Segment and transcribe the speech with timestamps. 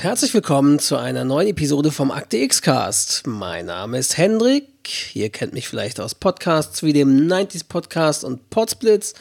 [0.00, 3.26] Und herzlich willkommen zu einer neuen Episode vom Akte X Cast.
[3.26, 5.14] Mein Name ist Hendrik.
[5.14, 9.12] Ihr kennt mich vielleicht aus Podcasts wie dem 90s Podcast und Podsplits.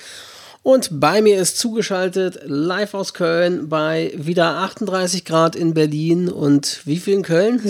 [0.63, 6.80] Und bei mir ist zugeschaltet live aus Köln bei wieder 38 Grad in Berlin und
[6.86, 7.61] wie viel in Köln?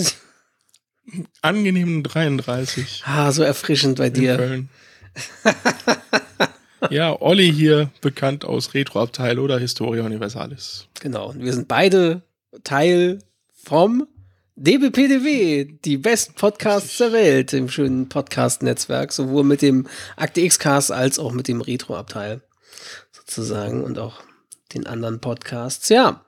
[1.42, 3.02] Angenehmen 33.
[3.06, 4.36] Ah, so erfrischend bei dir.
[4.36, 4.68] Köln.
[6.90, 10.86] ja, Olli hier, bekannt aus Retroabteil oder Historia Universalis.
[11.00, 12.22] Genau, wir sind beide
[12.64, 13.20] Teil
[13.52, 14.06] vom
[14.56, 21.18] DBPDW, die besten Podcasts der Welt im schönen Podcast-Netzwerk, sowohl mit dem Akte X-Cast als
[21.18, 22.42] auch mit dem Retro-Abteil
[23.12, 24.22] sozusagen und auch
[24.74, 25.88] den anderen Podcasts.
[25.88, 26.24] Ja,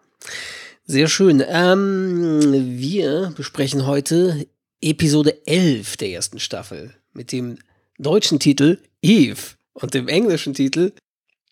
[0.86, 1.42] sehr schön.
[1.46, 2.40] Ähm,
[2.78, 4.46] wir besprechen heute
[4.80, 7.58] Episode 11 der ersten Staffel mit dem
[7.98, 9.40] deutschen Titel Eve
[9.74, 10.92] und dem englischen Titel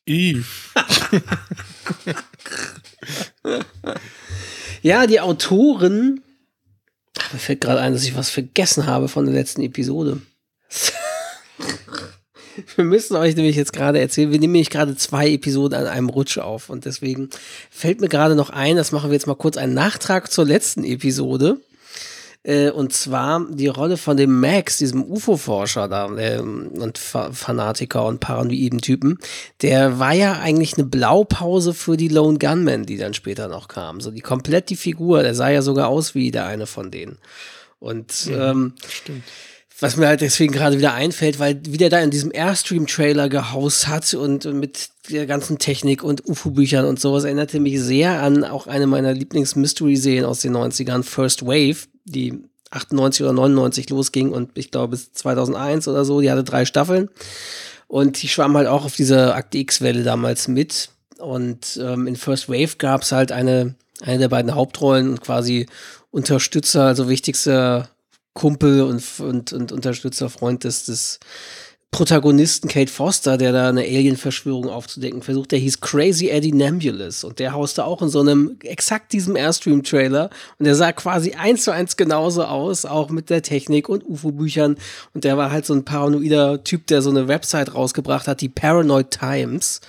[0.06, 0.46] Eve.
[4.82, 6.22] Ja, die Autoren.
[7.32, 10.20] Mir fällt gerade ein, dass ich was vergessen habe von der letzten Episode.
[12.76, 16.10] Wir müssen euch nämlich jetzt gerade erzählen, wir nehmen nämlich gerade zwei Episoden an einem
[16.10, 17.30] Rutsch auf und deswegen
[17.70, 20.84] fällt mir gerade noch ein, das machen wir jetzt mal kurz einen Nachtrag zur letzten
[20.84, 21.58] Episode.
[22.42, 28.06] Äh, und zwar die Rolle von dem Max, diesem UFO-Forscher da äh, und Fa Fanatiker
[28.06, 29.18] und paranoiden Typen,
[29.60, 34.00] der war ja eigentlich eine Blaupause für die Lone Gunmen, die dann später noch kamen.
[34.00, 37.18] So die komplett die Figur, der sah ja sogar aus wie der eine von denen.
[37.78, 39.24] Und ja, ähm, stimmt.
[39.80, 43.88] Was mir halt deswegen gerade wieder einfällt, weil wie der da in diesem Airstream-Trailer gehaust
[43.88, 48.66] hat und, mit der ganzen Technik und UFO-Büchern und sowas erinnerte mich sehr an auch
[48.66, 52.38] eine meiner Lieblings-Mystery-Serien aus den 90ern, First Wave, die
[52.70, 57.08] 98 oder 99 losging und ich glaube bis 2001 oder so, die hatte drei Staffeln.
[57.88, 60.90] Und die schwamm halt auch auf dieser Akte X-Welle damals mit.
[61.18, 65.66] Und ähm, in First Wave gab es halt eine, eine der beiden Hauptrollen und quasi
[66.12, 67.90] Unterstützer, also wichtigster
[68.34, 71.20] Kumpel und, und, und Unterstützer, Freund des, des
[71.92, 77.40] Protagonisten Kate Foster, der da eine Alien-Verschwörung aufzudecken versucht, der hieß Crazy Eddie Nambulous und
[77.40, 80.30] der hauste auch in so einem exakt diesem Airstream-Trailer.
[80.58, 84.76] Und der sah quasi eins zu eins genauso aus, auch mit der Technik und UFO-Büchern
[85.14, 88.48] und der war halt so ein paranoider Typ, der so eine Website rausgebracht hat, die
[88.48, 89.80] Paranoid Times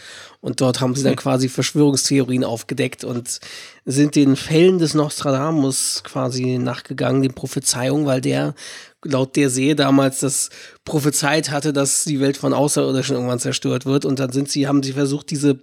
[0.42, 3.40] und dort haben sie dann quasi Verschwörungstheorien aufgedeckt und
[3.86, 8.56] sind den Fällen des Nostradamus quasi nachgegangen, den Prophezeiungen, weil der
[9.04, 10.50] laut der See damals das
[10.84, 14.04] prophezeit hatte, dass die Welt von Außerirdischen irgendwann zerstört wird.
[14.04, 15.60] Und dann sind sie, haben sie versucht, diese,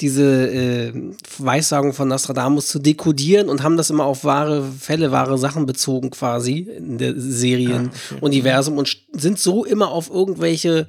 [0.00, 0.92] diese äh,
[1.38, 6.10] Weissagung von Nostradamus zu dekodieren und haben das immer auf wahre Fälle, wahre Sachen bezogen
[6.10, 10.88] quasi in der Serienuniversum und sind so immer auf irgendwelche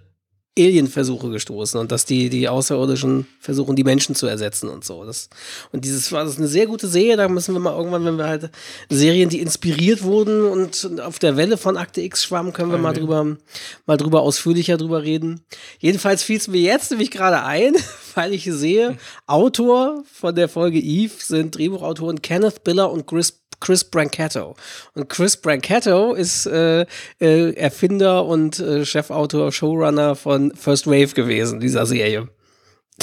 [0.59, 5.05] Alien-Versuche gestoßen und dass die, die Außerirdischen versuchen, die Menschen zu ersetzen und so.
[5.05, 5.29] Das,
[5.71, 7.17] und dieses war das eine sehr gute Serie.
[7.17, 8.49] Da müssen wir mal irgendwann, wenn wir halt
[8.89, 12.93] Serien, die inspiriert wurden und auf der Welle von Akte X schwammen, können wir mal
[12.93, 13.37] drüber,
[13.85, 15.41] mal drüber ausführlicher drüber reden.
[15.79, 17.75] Jedenfalls fiel es mir jetzt nämlich gerade ein,
[18.15, 18.97] weil ich sehe,
[19.27, 24.55] Autor von der Folge Eve sind Drehbuchautoren Kenneth Biller und Chris Chris Brancatto.
[24.93, 26.85] Und Chris Brancatto ist äh,
[27.19, 32.29] äh, Erfinder und äh, Chefautor, Showrunner von First Wave gewesen, dieser Serie.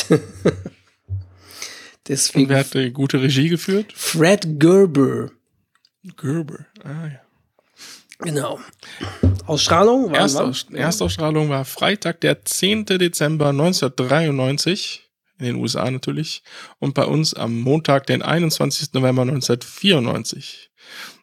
[2.09, 2.45] Deswegen.
[2.45, 3.93] Und wer hat die gute Regie geführt?
[3.95, 5.31] Fred Gerber.
[6.17, 7.21] Gerber, ah ja.
[8.19, 8.59] Genau.
[9.45, 12.87] Ausstrahlung war Erstaus Erstausstrahlung war Freitag, der 10.
[12.87, 15.06] Dezember 1993
[15.39, 16.43] in den USA natürlich
[16.79, 18.93] und bei uns am Montag, den 21.
[18.95, 20.71] November 1994.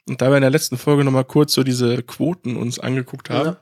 [0.07, 3.49] Und da wir in der letzten Folge nochmal kurz so diese Quoten uns angeguckt haben,
[3.49, 3.57] Ja.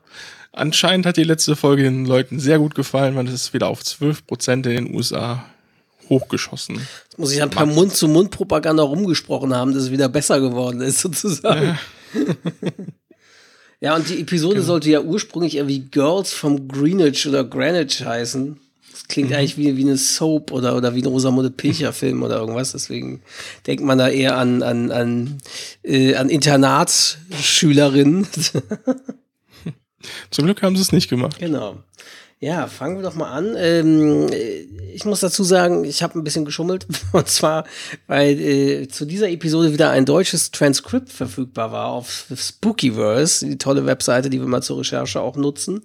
[0.52, 3.82] anscheinend hat die letzte Folge den Leuten sehr gut gefallen, weil es ist wieder auf
[3.82, 5.46] 12% in den USA
[6.10, 6.86] hochgeschossen.
[7.18, 11.78] Muss ich dann per Mund-zu-Mund-Propaganda rumgesprochen haben, dass es wieder besser geworden ist, sozusagen.
[13.80, 18.60] Ja, und die Episode sollte ja ursprünglich irgendwie Girls from Greenwich oder Greenwich heißen.
[19.02, 19.36] Das klingt mhm.
[19.36, 22.74] eigentlich wie, wie eine Soap oder, oder wie ein Rosamunde Pilcher-Film oder irgendwas.
[22.74, 23.22] Deswegen
[23.66, 25.40] denkt man da eher an, an, an,
[25.84, 28.28] äh, an Internatsschülerinnen.
[30.32, 31.40] Zum Glück haben sie es nicht gemacht.
[31.40, 31.78] Genau.
[32.40, 33.56] Ja, fangen wir doch mal an.
[33.56, 34.28] Ähm,
[34.94, 36.88] ich muss dazu sagen, ich habe ein bisschen geschummelt.
[37.12, 37.66] Und zwar,
[38.08, 43.86] weil äh, zu dieser Episode wieder ein deutsches Transkript verfügbar war auf Spookyverse, die tolle
[43.86, 45.84] Webseite, die wir mal zur Recherche auch nutzen.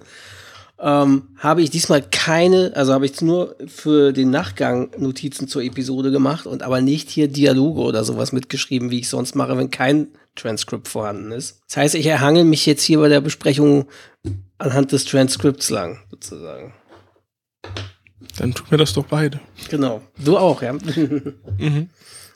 [0.79, 6.11] Ähm, habe ich diesmal keine, also habe ich nur für den Nachgang Notizen zur Episode
[6.11, 10.09] gemacht und aber nicht hier Dialoge oder sowas mitgeschrieben, wie ich sonst mache, wenn kein
[10.35, 11.63] Transkript vorhanden ist.
[11.67, 13.87] Das heißt, ich erhangel mich jetzt hier bei der Besprechung
[14.59, 16.75] anhand des Transkripts lang, sozusagen.
[18.39, 19.41] Dann tun wir das doch beide.
[19.71, 20.03] Genau.
[20.23, 20.73] Du auch, ja.
[21.59, 21.89] mhm.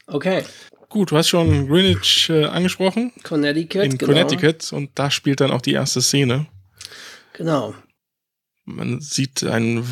[0.06, 0.44] Okay.
[0.88, 3.12] Gut, du hast schon Greenwich äh, angesprochen.
[3.22, 3.84] Connecticut.
[3.84, 4.12] In genau.
[4.12, 6.46] Connecticut und da spielt dann auch die erste Szene.
[7.34, 7.74] Genau.
[8.76, 9.84] Man sieht ein,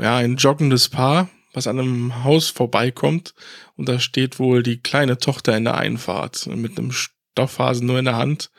[0.00, 3.34] ja, ein joggendes Paar, was an einem Haus vorbeikommt
[3.76, 8.06] und da steht wohl die kleine Tochter in der Einfahrt mit einem Stoffhasen nur in
[8.06, 8.50] der Hand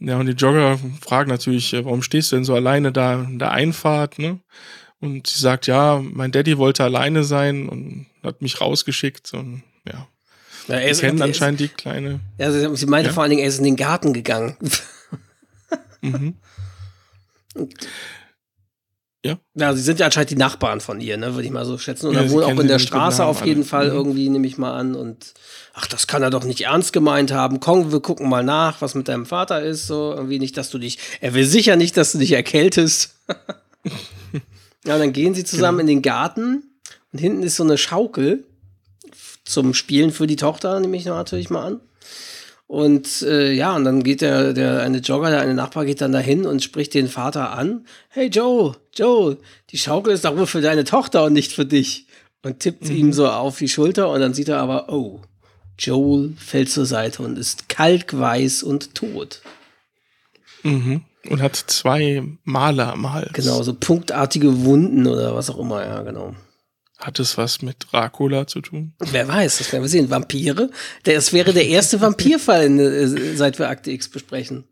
[0.00, 3.38] ja, und die Jogger fragen natürlich, äh, warum stehst du denn so alleine da in
[3.38, 4.40] der Einfahrt, ne?
[4.98, 10.08] Und sie sagt, ja, mein Daddy wollte alleine sein und hat mich rausgeschickt und ja.
[10.68, 12.20] ja er ist, kennen anscheinend ist, die kleine.
[12.38, 13.14] Ja, sie, sie meinte ja?
[13.14, 14.56] vor allen Dingen, er ist in den Garten gegangen.
[16.00, 16.34] mhm.
[19.24, 19.38] Ja.
[19.54, 22.06] Ja, sie sind ja anscheinend die Nachbarn von ihr, ne, würde ich mal so schätzen.
[22.06, 23.68] Oder ja, wohl auch in der Straße auf jeden alle.
[23.68, 23.96] Fall mhm.
[23.96, 24.94] irgendwie, nehme ich mal an.
[24.94, 25.34] Und
[25.74, 27.60] ach, das kann er doch nicht ernst gemeint haben.
[27.60, 29.86] Komm, wir gucken mal nach, was mit deinem Vater ist.
[29.86, 30.98] So, irgendwie nicht, dass du dich.
[31.20, 33.14] Er will sicher nicht, dass du dich erkältest.
[34.86, 35.90] ja, dann gehen sie zusammen genau.
[35.90, 36.62] in den Garten
[37.12, 38.44] und hinten ist so eine Schaukel
[39.44, 41.80] zum Spielen für die Tochter, nehme ich natürlich mal an.
[42.70, 46.12] Und äh, ja, und dann geht der, der eine Jogger, der eine Nachbar geht dann
[46.12, 47.84] dahin und spricht den Vater an.
[48.10, 49.38] Hey Joe, Joe,
[49.70, 52.06] die Schaukel ist doch wohl für deine Tochter und nicht für dich.
[52.44, 52.94] Und tippt mhm.
[52.94, 55.20] ihm so auf die Schulter und dann sieht er aber, oh,
[55.80, 59.42] Joel fällt zur Seite und ist kalkweiß und tot.
[60.62, 61.02] Mhm.
[61.28, 63.32] Und hat zwei Maler am Hals.
[63.32, 66.36] Genau, so punktartige Wunden oder was auch immer, ja, genau.
[67.00, 68.92] Hat es was mit Dracula zu tun?
[68.98, 70.10] Wer weiß, das werden wir sehen.
[70.10, 70.70] Vampire?
[71.04, 74.64] Das wäre der erste Vampirfall, äh, seit wir Akte X besprechen.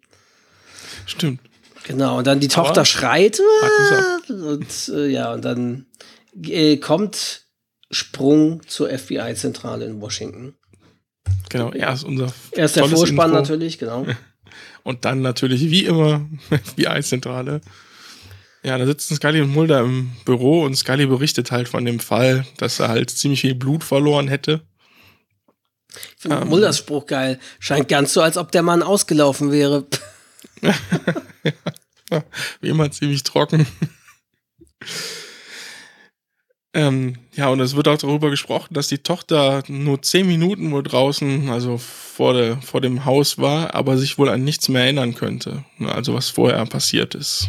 [1.07, 1.41] Stimmt.
[1.85, 3.41] Genau, und dann die Tochter Aber schreit.
[4.29, 5.87] Und äh, ja, und dann
[6.43, 7.47] äh, kommt
[7.91, 10.55] Sprung zur FBI-Zentrale in Washington.
[11.49, 12.33] Genau, erst unser.
[12.53, 13.41] Erst der Vorspann Info.
[13.41, 14.07] natürlich, genau.
[14.83, 17.61] Und dann natürlich, wie immer, FBI-Zentrale.
[18.69, 22.45] Ja, da sitzen Scully und Mulder im Büro und Scully berichtet halt von dem Fall,
[22.59, 24.61] dass er halt ziemlich viel Blut verloren hätte.
[25.91, 27.41] Ich finde ähm, Mulders Spruch geil.
[27.61, 29.87] Scheint ganz so, als ob der Mann ausgelaufen wäre.
[30.61, 30.75] ja,
[32.61, 33.67] wie immer ziemlich trocken.
[36.75, 40.83] ähm, ja, und es wird auch darüber gesprochen, dass die Tochter nur zehn Minuten wohl
[40.83, 45.15] draußen, also vor, der, vor dem Haus war, aber sich wohl an nichts mehr erinnern
[45.15, 45.65] könnte.
[45.87, 47.49] Also was vorher passiert ist.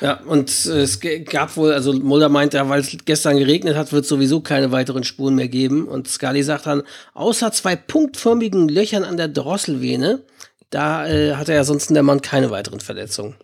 [0.00, 3.92] Ja, und äh, es gab wohl, also Mulder meint ja, weil es gestern geregnet hat,
[3.92, 5.88] wird es sowieso keine weiteren Spuren mehr geben.
[5.88, 6.82] Und Scully sagt dann,
[7.14, 10.22] außer zwei punktförmigen Löchern an der Drosselvene,
[10.70, 13.36] da äh, hatte ja sonst der Mann keine weiteren Verletzungen.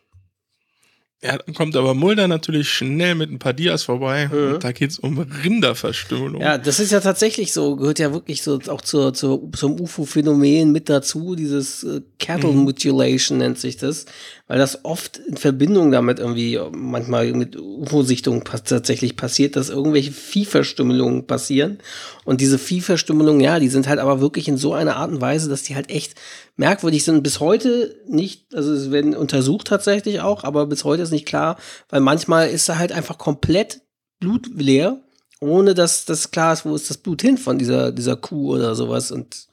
[1.25, 4.29] Ja, dann kommt aber Mulder natürlich schnell mit ein paar Dias vorbei.
[4.29, 4.59] Mhm.
[4.59, 6.41] Da geht es um Rinderverstümmelung.
[6.43, 10.73] Ja, das ist ja tatsächlich so, gehört ja wirklich so auch zur, zur, zum UFO-Phänomen
[10.73, 11.37] mit dazu.
[11.37, 12.64] Dieses äh, Cattle mhm.
[12.64, 14.07] Mutilation nennt sich das,
[14.49, 21.29] weil das oft in Verbindung damit irgendwie manchmal mit UFO-Sichtungen tatsächlich passiert, dass irgendwelche Viehverstümmelungen
[21.29, 21.79] passieren.
[22.25, 25.49] Und diese Viehverstümmelungen, ja, die sind halt aber wirklich in so einer Art und Weise,
[25.49, 26.17] dass die halt echt
[26.56, 27.23] merkwürdig sind.
[27.23, 31.56] Bis heute nicht, also es werden untersucht tatsächlich auch, aber bis heute ist nicht klar,
[31.88, 33.80] weil manchmal ist da halt einfach komplett
[34.21, 35.00] blutleer,
[35.40, 38.75] ohne dass das klar ist, wo ist das Blut hin von dieser, dieser Kuh oder
[38.75, 39.11] sowas.
[39.11, 39.49] Und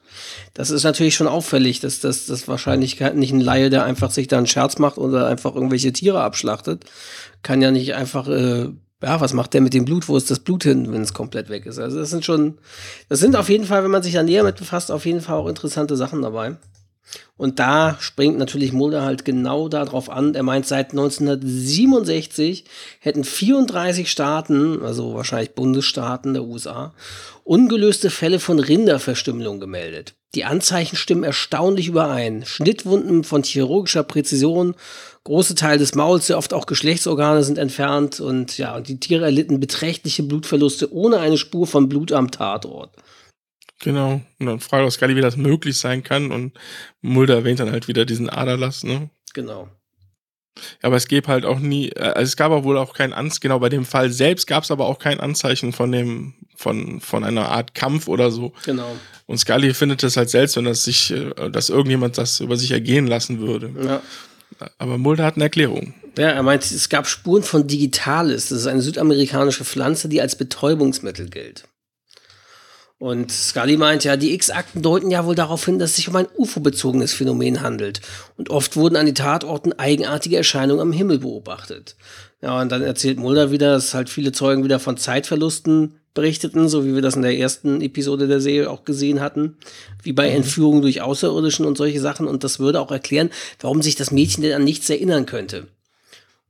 [0.54, 4.28] das ist natürlich schon auffällig, dass das, das wahrscheinlich nicht ein Laie, der einfach sich
[4.28, 6.84] da einen Scherz macht oder einfach irgendwelche Tiere abschlachtet,
[7.42, 8.68] kann ja nicht einfach äh,
[9.02, 10.08] ja, was macht der mit dem Blut?
[10.08, 11.78] Wo ist das Blut hin, wenn es komplett weg ist?
[11.78, 12.58] Also das sind schon,
[13.08, 15.36] das sind auf jeden Fall, wenn man sich da näher mit befasst, auf jeden Fall
[15.36, 16.56] auch interessante Sachen dabei.
[17.40, 20.34] Und da springt natürlich Mulder halt genau darauf an.
[20.34, 22.66] Er meint, seit 1967
[22.98, 26.92] hätten 34 Staaten, also wahrscheinlich Bundesstaaten der USA,
[27.42, 30.12] ungelöste Fälle von Rinderverstümmelung gemeldet.
[30.34, 32.44] Die Anzeichen stimmen erstaunlich überein.
[32.44, 34.74] Schnittwunden von chirurgischer Präzision,
[35.24, 39.24] große Teile des Mauls, sehr oft auch Geschlechtsorgane sind entfernt und ja, und die Tiere
[39.24, 42.90] erlitten beträchtliche Blutverluste ohne eine Spur von Blut am Tatort.
[43.80, 44.20] Genau.
[44.38, 46.30] Und dann fragt auch Scully, wie das möglich sein kann.
[46.30, 46.52] Und
[47.00, 49.10] Mulder erwähnt dann halt wieder diesen Aderlass, ne?
[49.34, 49.68] Genau.
[50.82, 53.40] Aber es gäbe halt auch nie, äh, also es gab auch wohl auch kein Anzeichen,
[53.40, 57.24] genau bei dem Fall selbst gab es aber auch kein Anzeichen von dem, von, von
[57.24, 58.52] einer Art Kampf oder so.
[58.64, 58.96] Genau.
[59.26, 63.06] Und Scully findet es halt seltsam, dass sich, äh, dass irgendjemand das über sich ergehen
[63.06, 63.70] lassen würde.
[63.82, 64.02] Ja.
[64.78, 65.94] Aber Mulder hat eine Erklärung.
[66.18, 68.48] Ja, er meint, es gab Spuren von Digitalis.
[68.48, 71.64] Das ist eine südamerikanische Pflanze, die als Betäubungsmittel gilt.
[73.00, 76.16] Und Scully meint ja, die X-Akten deuten ja wohl darauf hin, dass es sich um
[76.16, 78.02] ein UFO-bezogenes Phänomen handelt.
[78.36, 81.96] Und oft wurden an die Tatorten eigenartige Erscheinungen am Himmel beobachtet.
[82.42, 86.84] Ja, und dann erzählt Mulder wieder, dass halt viele Zeugen wieder von Zeitverlusten berichteten, so
[86.84, 89.56] wie wir das in der ersten Episode der Serie auch gesehen hatten,
[90.02, 92.26] wie bei Entführungen durch Außerirdischen und solche Sachen.
[92.26, 93.30] Und das würde auch erklären,
[93.60, 95.68] warum sich das Mädchen denn an nichts erinnern könnte.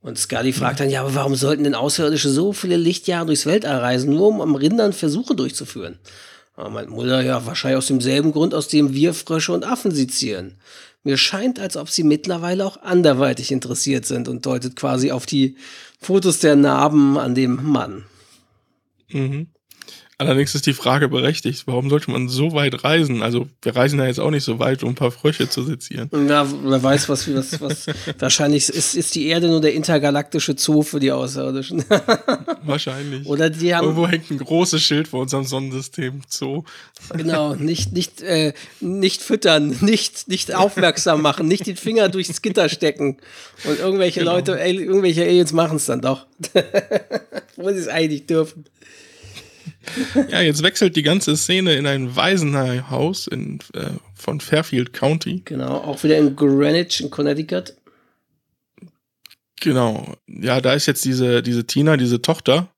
[0.01, 3.77] Und Scully fragt dann, ja, aber warum sollten denn Außerirdische so viele Lichtjahre durchs Weltall
[3.77, 5.97] reisen, nur um am Rindern Versuche durchzuführen?
[6.53, 10.55] Aber meint Mulder, ja, wahrscheinlich aus demselben Grund, aus dem wir Frösche und Affen sezieren.
[11.03, 15.55] Mir scheint, als ob sie mittlerweile auch anderweitig interessiert sind und deutet quasi auf die
[15.99, 18.05] Fotos der Narben an dem Mann.
[19.09, 19.47] Mhm.
[20.21, 23.23] Allerdings ist die Frage berechtigt, warum sollte man so weit reisen?
[23.23, 26.11] Also wir reisen ja jetzt auch nicht so weit, um ein paar Frösche zu sezieren.
[26.29, 27.87] Ja, wer weiß, was, was, was
[28.19, 31.83] wahrscheinlich ist, ist die Erde nur der intergalaktische Zoo für die Außerirdischen.
[32.63, 33.25] Wahrscheinlich.
[33.25, 33.85] Oder die haben.
[33.85, 36.65] Irgendwo hängt ein großes Schild vor unserem Sonnensystem Zoo.
[37.17, 42.69] Genau, nicht, nicht, äh, nicht füttern, nicht, nicht aufmerksam machen, nicht den Finger durchs Gitter
[42.69, 43.17] stecken.
[43.63, 44.33] Und irgendwelche Genau.
[44.33, 46.27] Leute, irgendwelche Aliens machen es dann doch.
[47.55, 48.65] Wo sie es eigentlich dürfen.
[50.29, 55.41] Ja, jetzt wechselt die ganze Szene in ein Waisenhaus in, äh, von Fairfield County.
[55.45, 57.73] Genau, auch wieder in Greenwich in Connecticut.
[59.59, 60.15] Genau.
[60.27, 62.69] Ja, da ist jetzt diese, diese Tina, diese Tochter.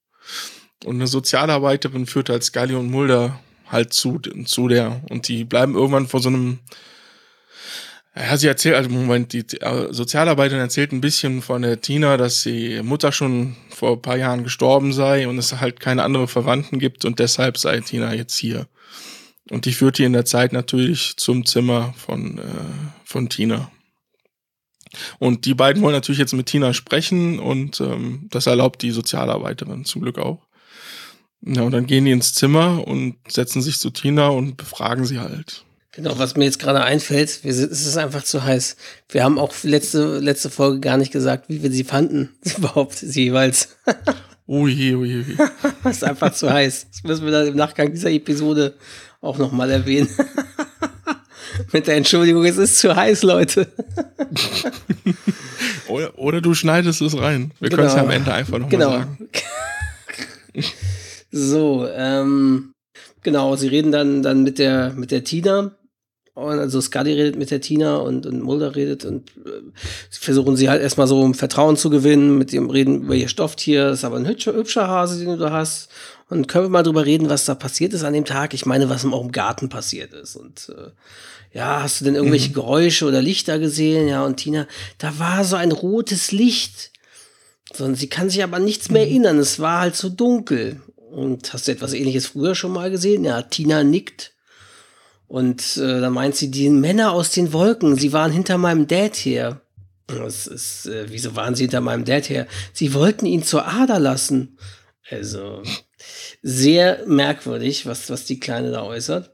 [0.85, 5.01] Und eine Sozialarbeiterin führt halt Scully und Mulder halt zu, zu der.
[5.09, 6.59] Und die bleiben irgendwann vor so einem.
[8.15, 12.43] Ja, sie erzählt, also Moment, die äh, Sozialarbeiterin erzählt ein bisschen von der Tina, dass
[12.43, 16.77] die Mutter schon vor ein paar Jahren gestorben sei und es halt keine andere Verwandten
[16.77, 18.67] gibt und deshalb sei Tina jetzt hier.
[19.49, 22.41] Und die führt die in der Zeit natürlich zum Zimmer von, äh,
[23.03, 23.71] von Tina.
[25.17, 29.85] Und die beiden wollen natürlich jetzt mit Tina sprechen und ähm, das erlaubt die Sozialarbeiterin
[29.85, 30.45] zum Glück auch.
[31.41, 35.19] Ja, und dann gehen die ins Zimmer und setzen sich zu Tina und befragen sie
[35.19, 35.65] halt.
[35.95, 38.77] Genau, was mir jetzt gerade einfällt, wir sind, es ist einfach zu heiß.
[39.09, 42.29] Wir haben auch letzte, letzte Folge gar nicht gesagt, wie wir sie fanden.
[42.57, 43.69] Überhaupt, sie jeweils.
[44.47, 45.37] Ui, ui, ui.
[45.83, 46.87] Es ist einfach zu heiß.
[46.91, 48.73] Das müssen wir dann im Nachgang dieser Episode
[49.21, 50.09] auch nochmal erwähnen.
[51.71, 53.71] Mit der Entschuldigung, es ist zu heiß, Leute.
[55.87, 57.51] Oder, oder du schneidest es rein.
[57.61, 58.89] Wir können es ja am Ende einfach nochmal genau.
[58.91, 59.29] sagen.
[61.31, 62.73] so, ähm,
[63.21, 65.71] genau, sie reden dann, dann mit der, mit der Tina.
[66.35, 69.61] Und also Scully redet mit der Tina und, und Mulder redet und äh,
[70.09, 73.89] versuchen sie halt erstmal so um Vertrauen zu gewinnen, mit dem Reden über ihr Stofftier,
[73.89, 75.89] ist aber ein hübscher, hübscher Hase, den du da hast.
[76.29, 78.55] Und können wir mal drüber reden, was da passiert ist an dem Tag?
[78.55, 80.35] Ich meine, was auch im Garten passiert ist.
[80.35, 80.89] Und äh,
[81.55, 84.07] ja, hast du denn irgendwelche Geräusche oder Lichter gesehen?
[84.07, 84.65] Ja, und Tina,
[84.97, 86.91] da war so ein rotes Licht.
[87.71, 89.37] So, und sie kann sich aber nichts mehr erinnern.
[89.37, 90.81] Es war halt so dunkel.
[90.95, 93.23] Und hast du etwas ähnliches früher schon mal gesehen?
[93.23, 94.32] Ja, Tina nickt.
[95.33, 99.15] Und äh, dann meint sie, die Männer aus den Wolken, sie waren hinter meinem Dad
[99.15, 99.61] her.
[100.05, 102.45] Das ist, äh, wieso waren sie hinter meinem Dad her?
[102.71, 104.59] Sie wollten ihn zur Ader lassen.
[105.09, 105.63] Also,
[106.43, 109.31] sehr merkwürdig, was, was die Kleine da äußert.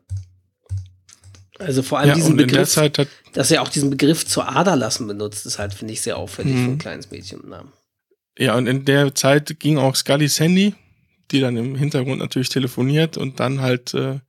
[1.58, 5.06] Also vor allem Ja, diesen Begriff, hat, dass er auch diesen Begriff zur Ader lassen
[5.06, 6.64] benutzt, ist halt, finde ich, sehr auffällig Mhm.
[6.66, 7.74] für ein kleines Mädchen mit Namen.
[8.38, 10.76] ja, und in der Zeit ging auch Scullys Handy,
[11.32, 14.20] die dann im Hintergrund natürlich telefoniert und dann halt äh,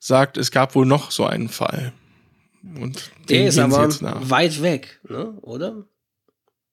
[0.00, 1.92] sagt, es gab wohl noch so einen Fall.
[2.78, 3.88] Und Der den ist aber
[4.28, 5.34] weit weg, ne?
[5.42, 5.84] oder?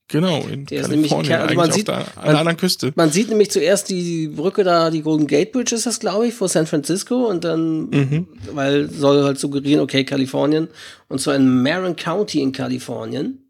[0.10, 2.93] Genau, in Der ist nämlich- Kalifornien, also man sieht- der, an der anderen Küste.
[2.96, 6.34] Man sieht nämlich zuerst die Brücke da, die Golden Gate Bridge ist das, glaube ich,
[6.34, 8.27] vor San Francisco und dann, Mhm.
[8.53, 10.69] weil soll halt suggerieren, okay, Kalifornien
[11.10, 13.50] und zwar in Marin County in Kalifornien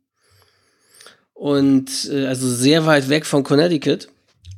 [1.33, 4.07] und äh, also sehr weit weg von Connecticut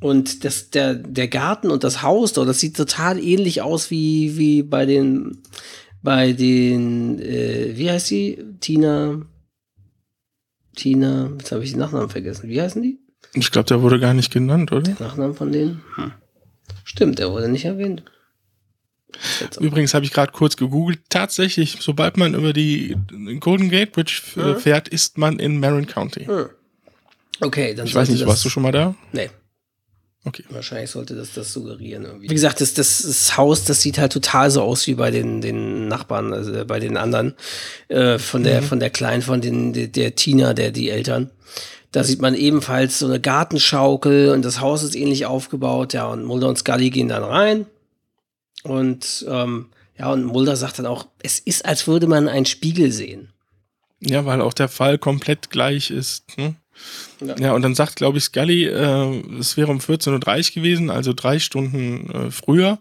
[0.00, 4.36] und das, der, der Garten und das Haus dort, das sieht total ähnlich aus wie,
[4.38, 5.38] wie bei den,
[6.02, 8.38] bei den, äh, wie heißt sie?
[8.60, 9.20] Tina,
[10.76, 12.48] Tina, jetzt habe ich den Nachnamen vergessen.
[12.48, 12.98] Wie heißen die?
[13.34, 14.90] Ich glaube, der wurde gar nicht genannt, oder?
[14.98, 15.82] Nachnamen von denen?
[15.96, 16.12] Hm.
[16.84, 18.02] Stimmt, der wurde nicht erwähnt.
[19.60, 21.00] Übrigens habe ich gerade kurz gegoogelt.
[21.08, 22.96] Tatsächlich, sobald man über die
[23.40, 24.54] Golden Gate Bridge f- Ja.
[24.54, 26.24] fährt, ist man in Marin County.
[26.26, 26.46] Hm.
[27.40, 28.94] Okay, dann Ich weiß nicht, warst du schon mal da?
[29.12, 29.30] Nee,
[30.24, 30.44] Okay.
[30.50, 32.28] wahrscheinlich sollte das das suggerieren irgendwie.
[32.28, 35.40] Wie gesagt, das, das, das Haus, das sieht halt total so aus wie bei den,
[35.40, 37.34] den Nachbarn, also äh, bei den anderen.
[37.88, 38.44] Äh, von Mhm.
[38.44, 41.30] der, von der Kleinen, von den, der, der Tina, der, die Eltern.
[41.92, 45.94] Da sieht man ebenfalls so eine Gartenschaukel und das Haus ist ähnlich aufgebaut.
[45.94, 47.66] Ja, und Mulder und Scully gehen dann rein.
[48.62, 49.66] Und ähm,
[49.98, 53.32] ja, und Mulder sagt dann auch, es ist, als würde man einen Spiegel sehen.
[54.00, 56.36] Ja, weil auch der Fall komplett gleich ist.
[56.38, 56.54] Ne?
[57.20, 57.36] Ja.
[57.38, 57.52] ja.
[57.52, 61.38] und dann sagt, glaube ich, Scully, äh, es wäre um 14.30 Uhr gewesen, also drei
[61.38, 62.78] Stunden äh, früher.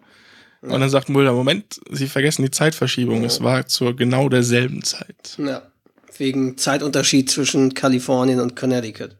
[0.61, 0.69] Ja.
[0.69, 3.21] Und dann sagt Mulder, Moment, Sie vergessen die Zeitverschiebung.
[3.21, 3.27] Ja.
[3.27, 5.37] Es war zur genau derselben Zeit.
[5.37, 5.63] Ja,
[6.17, 9.15] wegen Zeitunterschied zwischen Kalifornien und Connecticut.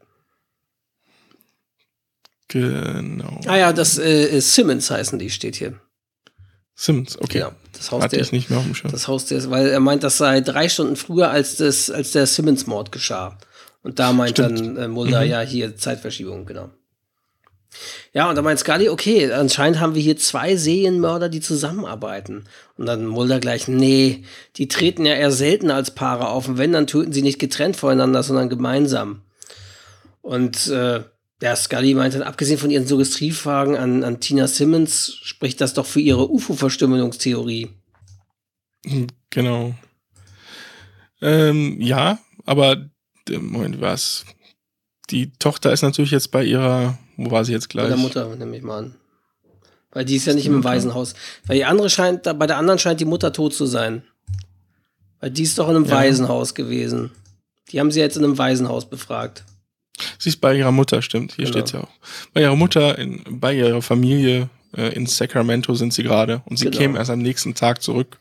[2.48, 3.40] Genau.
[3.46, 5.80] Ah ja, das äh, Simmons heißen die, steht hier.
[6.74, 7.40] Simmons, okay.
[7.40, 8.90] Ja, das Haus Hatte der, ich nicht mehr auf dem Schirm.
[8.90, 12.26] Das Haus der, weil er meint, das sei drei Stunden früher, als, das, als der
[12.26, 13.38] Simmons-Mord geschah.
[13.82, 14.60] Und da meint Stimmt.
[14.60, 15.30] dann äh, Mulder, mhm.
[15.30, 16.70] ja, hier Zeitverschiebung, genau.
[18.12, 22.44] Ja, und da meint Scully, okay, anscheinend haben wir hier zwei Serienmörder, die zusammenarbeiten.
[22.76, 24.24] Und dann Mulder gleich, nee,
[24.56, 26.48] die treten ja eher selten als Paare auf.
[26.48, 29.22] Und wenn, dann töten sie nicht getrennt voneinander, sondern gemeinsam.
[30.20, 31.04] Und äh,
[31.42, 35.86] ja, Scully meint dann, abgesehen von ihren Suggestivfragen an, an Tina Simmons, spricht das doch
[35.86, 37.70] für ihre UFO-Verstümmelungstheorie.
[39.30, 39.74] Genau.
[41.22, 42.90] Ähm, ja, aber
[43.38, 44.24] Moment, was?
[45.10, 47.84] Die Tochter ist natürlich jetzt bei ihrer, wo war sie jetzt gleich?
[47.84, 48.94] Bei der Mutter, nehme ich mal an.
[49.92, 51.14] Weil die ist ja nicht im Waisenhaus.
[51.46, 54.02] Weil die andere scheint, bei der anderen scheint die Mutter tot zu sein.
[55.20, 55.92] Weil die ist doch in einem ja.
[55.92, 57.10] Waisenhaus gewesen.
[57.70, 59.44] Die haben sie jetzt in einem Waisenhaus befragt.
[60.18, 61.32] Sie ist bei ihrer Mutter, stimmt.
[61.32, 61.58] Hier genau.
[61.58, 61.90] steht ja auch.
[62.32, 66.42] Bei ihrer Mutter, in, bei ihrer Familie äh, in Sacramento sind sie gerade.
[66.46, 66.78] Und sie genau.
[66.78, 68.18] kämen erst am nächsten Tag zurück.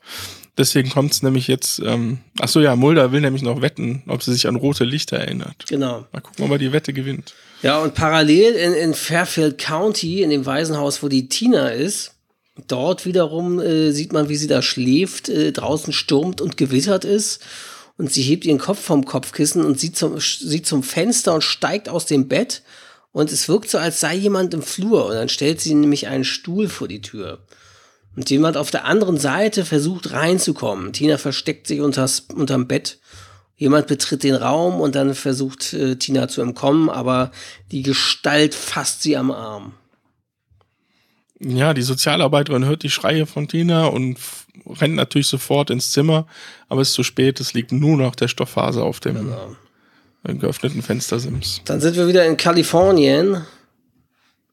[0.59, 4.21] Deswegen kommt es nämlich jetzt, ähm, ach so ja, Mulder will nämlich noch wetten, ob
[4.21, 5.65] sie sich an rote Lichter erinnert.
[5.69, 6.05] Genau.
[6.11, 7.33] Mal gucken, ob er die Wette gewinnt.
[7.63, 12.11] Ja, und parallel in, in Fairfield County, in dem Waisenhaus, wo die Tina ist,
[12.67, 17.41] dort wiederum äh, sieht man, wie sie da schläft, äh, draußen stürmt und gewittert ist.
[17.97, 21.87] Und sie hebt ihren Kopf vom Kopfkissen und sieht zum, sieht zum Fenster und steigt
[21.87, 22.63] aus dem Bett.
[23.13, 25.05] Und es wirkt so, als sei jemand im Flur.
[25.05, 27.39] Und dann stellt sie nämlich einen Stuhl vor die Tür.
[28.15, 30.93] Und jemand auf der anderen Seite versucht reinzukommen.
[30.93, 32.99] Tina versteckt sich unters, unterm Bett.
[33.55, 37.31] Jemand betritt den Raum und dann versucht äh, Tina zu entkommen, aber
[37.71, 39.73] die Gestalt fasst sie am Arm.
[41.41, 44.17] Ja, die Sozialarbeiterin hört die Schreie von Tina und
[44.65, 46.27] rennt natürlich sofort ins Zimmer,
[46.67, 49.55] aber es ist zu spät, es liegt nur noch der Stofffaser auf dem genau.
[50.23, 51.61] geöffneten Fenstersims.
[51.65, 53.45] Dann sind wir wieder in Kalifornien,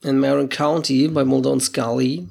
[0.02, 2.28] in Marin County bei Mulder und Scully.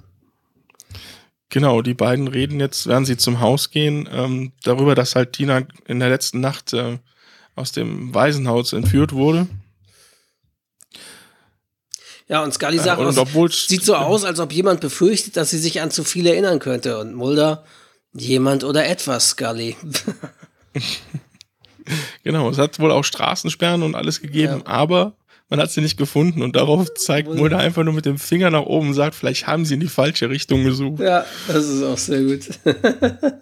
[1.50, 5.64] Genau, die beiden reden jetzt, während sie zum Haus gehen, ähm, darüber, dass halt Tina
[5.86, 6.98] in der letzten Nacht äh,
[7.56, 9.48] aus dem Waisenhaus entführt wurde.
[12.28, 15.52] Ja, und Scully sagt, äh, und aus, sieht so aus, als ob jemand befürchtet, dass
[15.52, 16.98] sie sich an zu viel erinnern könnte.
[16.98, 17.64] Und Mulder,
[18.14, 19.76] jemand oder etwas, Scully.
[22.24, 24.72] genau, es hat wohl auch Straßensperren und alles gegeben, ja.
[24.72, 25.16] aber
[25.50, 28.64] man hat sie nicht gefunden und darauf zeigt Mulder einfach nur mit dem Finger nach
[28.64, 31.02] oben und sagt, vielleicht haben sie in die falsche Richtung gesucht.
[31.02, 32.50] Ja, das ist auch sehr gut.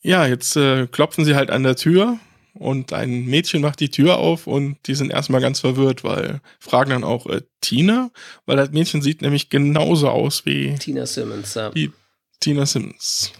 [0.00, 2.18] ja, jetzt äh, klopfen sie halt an der Tür
[2.54, 6.90] und ein Mädchen macht die Tür auf und die sind erstmal ganz verwirrt, weil fragen
[6.90, 8.10] dann auch äh, Tina,
[8.46, 11.70] weil das Mädchen sieht nämlich genauso aus wie Tina Simmons, ja.
[11.70, 11.92] Die
[12.40, 13.32] Tina Simmons.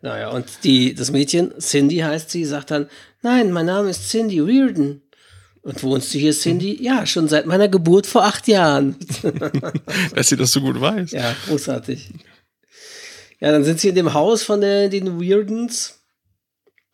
[0.00, 2.88] Naja, und die, das Mädchen, Cindy heißt sie, sagt dann,
[3.22, 5.02] nein, mein Name ist Cindy Reardon.
[5.66, 6.80] Und wohnst du hier, Cindy?
[6.80, 8.94] Ja, schon seit meiner Geburt vor acht Jahren.
[10.14, 11.10] Dass sie das so gut weiß.
[11.10, 12.10] Ja, großartig.
[13.40, 15.98] Ja, dann sind sie in dem Haus von der, den Weirdens.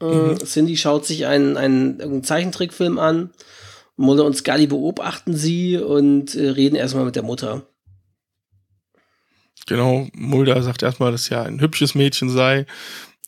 [0.01, 0.39] Äh, mhm.
[0.39, 3.35] Cindy schaut sich einen, einen, einen Zeichentrickfilm an.
[3.97, 7.67] Mulder und Scully beobachten sie und äh, reden erstmal mit der Mutter.
[9.67, 12.65] Genau, Mulder sagt erstmal, dass ja ein hübsches Mädchen sei.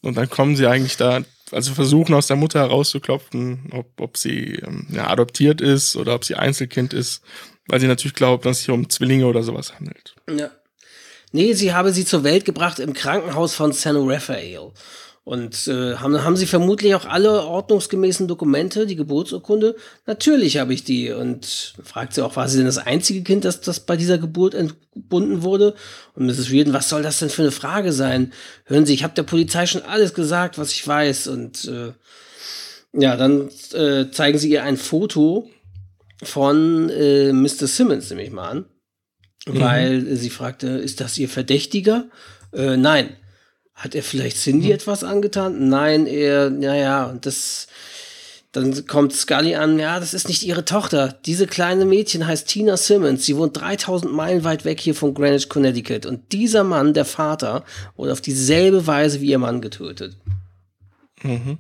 [0.00, 1.20] Und dann kommen sie eigentlich da
[1.54, 6.24] also versuchen aus der Mutter herauszuklopfen, ob, ob sie ähm, ja, adoptiert ist oder ob
[6.24, 7.22] sie Einzelkind ist,
[7.68, 10.14] weil sie natürlich glaubt, dass es sich um Zwillinge oder sowas handelt.
[10.28, 10.50] Ja.
[11.32, 14.72] Nee, sie habe sie zur Welt gebracht im Krankenhaus von San Rafael.
[15.24, 19.74] Und äh, haben, haben Sie vermutlich auch alle ordnungsgemäßen Dokumente, die Geburtsurkunde?
[20.04, 21.12] Natürlich habe ich die.
[21.12, 24.52] Und fragt sie auch, war sie denn das einzige Kind, das, das bei dieser Geburt
[24.52, 25.74] entbunden wurde?
[26.14, 26.50] Und Mrs.
[26.50, 28.34] Reardon, was soll das denn für eine Frage sein?
[28.66, 31.28] Hören Sie, ich habe der Polizei schon alles gesagt, was ich weiß.
[31.28, 31.92] Und äh,
[32.92, 35.48] ja, dann äh, zeigen sie ihr ein Foto
[36.22, 37.66] von äh, Mr.
[37.66, 38.66] Simmons, nehme ich mal an.
[39.46, 39.60] Mhm.
[39.60, 42.10] Weil sie fragte, ist das Ihr Verdächtiger?
[42.52, 43.16] Äh, nein.
[43.74, 44.74] Hat er vielleicht Cindy hm.
[44.74, 45.68] etwas angetan?
[45.68, 47.66] Nein, er, naja, das.
[48.52, 51.18] Dann kommt Scully an, ja, das ist nicht ihre Tochter.
[51.26, 53.26] Diese kleine Mädchen heißt Tina Simmons.
[53.26, 56.06] Sie wohnt 3000 Meilen weit weg hier von Greenwich, Connecticut.
[56.06, 57.64] Und dieser Mann, der Vater,
[57.96, 60.16] wurde auf dieselbe Weise wie ihr Mann getötet.
[61.24, 61.58] Mhm.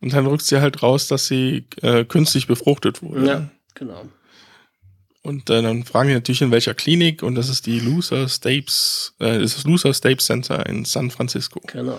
[0.00, 3.26] Und dann rückt sie halt raus, dass sie äh, künstlich befruchtet wurde.
[3.26, 4.06] Ja, genau.
[5.22, 9.14] Und äh, dann fragen die natürlich in welcher Klinik und das ist die Loser Stapes,
[9.20, 11.60] äh, das ist Loser Stapes Center in San Francisco.
[11.68, 11.98] Genau.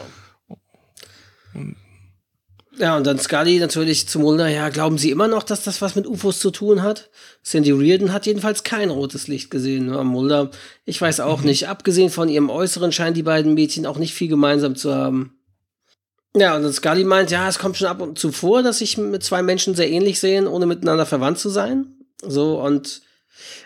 [2.77, 5.95] Ja, und dann Scully natürlich zu Mulder, ja, glauben Sie immer noch, dass das was
[5.95, 7.11] mit UFOs zu tun hat?
[7.43, 9.89] Sandy Reardon hat jedenfalls kein rotes Licht gesehen.
[9.89, 10.49] Ja, Mulder,
[10.83, 11.45] ich weiß auch mhm.
[11.45, 11.67] nicht.
[11.69, 15.37] Abgesehen von ihrem Äußeren scheinen die beiden Mädchen auch nicht viel gemeinsam zu haben.
[16.35, 18.97] Ja, und dann Scully meint, ja, es kommt schon ab und zu vor, dass sich
[18.97, 21.85] mit zwei Menschen sehr ähnlich sehen, ohne miteinander verwandt zu sein.
[22.25, 23.01] So, und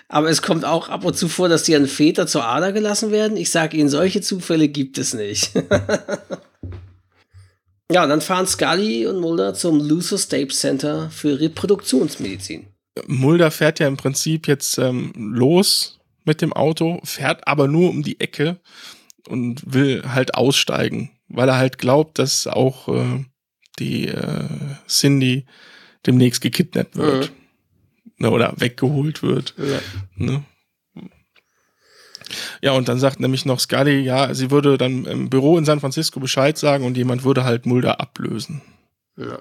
[0.08, 3.12] aber es kommt auch ab und zu vor, dass die an Väter zur Ader gelassen
[3.12, 3.38] werden.
[3.38, 5.51] Ich sage Ihnen, solche Zufälle gibt es nicht.
[7.91, 12.67] ja, und dann fahren Scully und Mulder zum Luther Stapes Center für Reproduktionsmedizin.
[13.06, 18.01] Mulder fährt ja im Prinzip jetzt ähm, los mit dem Auto, fährt aber nur um
[18.01, 18.60] die Ecke
[19.27, 23.25] und will halt aussteigen, weil er halt glaubt, dass auch äh,
[23.77, 24.47] die äh,
[24.88, 25.45] Cindy
[26.06, 27.30] demnächst gekidnappt wird.
[27.30, 27.46] Mhm
[28.19, 29.53] oder weggeholt wird.
[29.58, 29.80] Ja.
[30.15, 30.43] Ne?
[32.62, 35.80] Ja, und dann sagt nämlich noch Scully, ja, sie würde dann im Büro in San
[35.80, 38.62] Francisco Bescheid sagen und jemand würde halt Mulder ablösen.
[39.15, 39.39] Ja.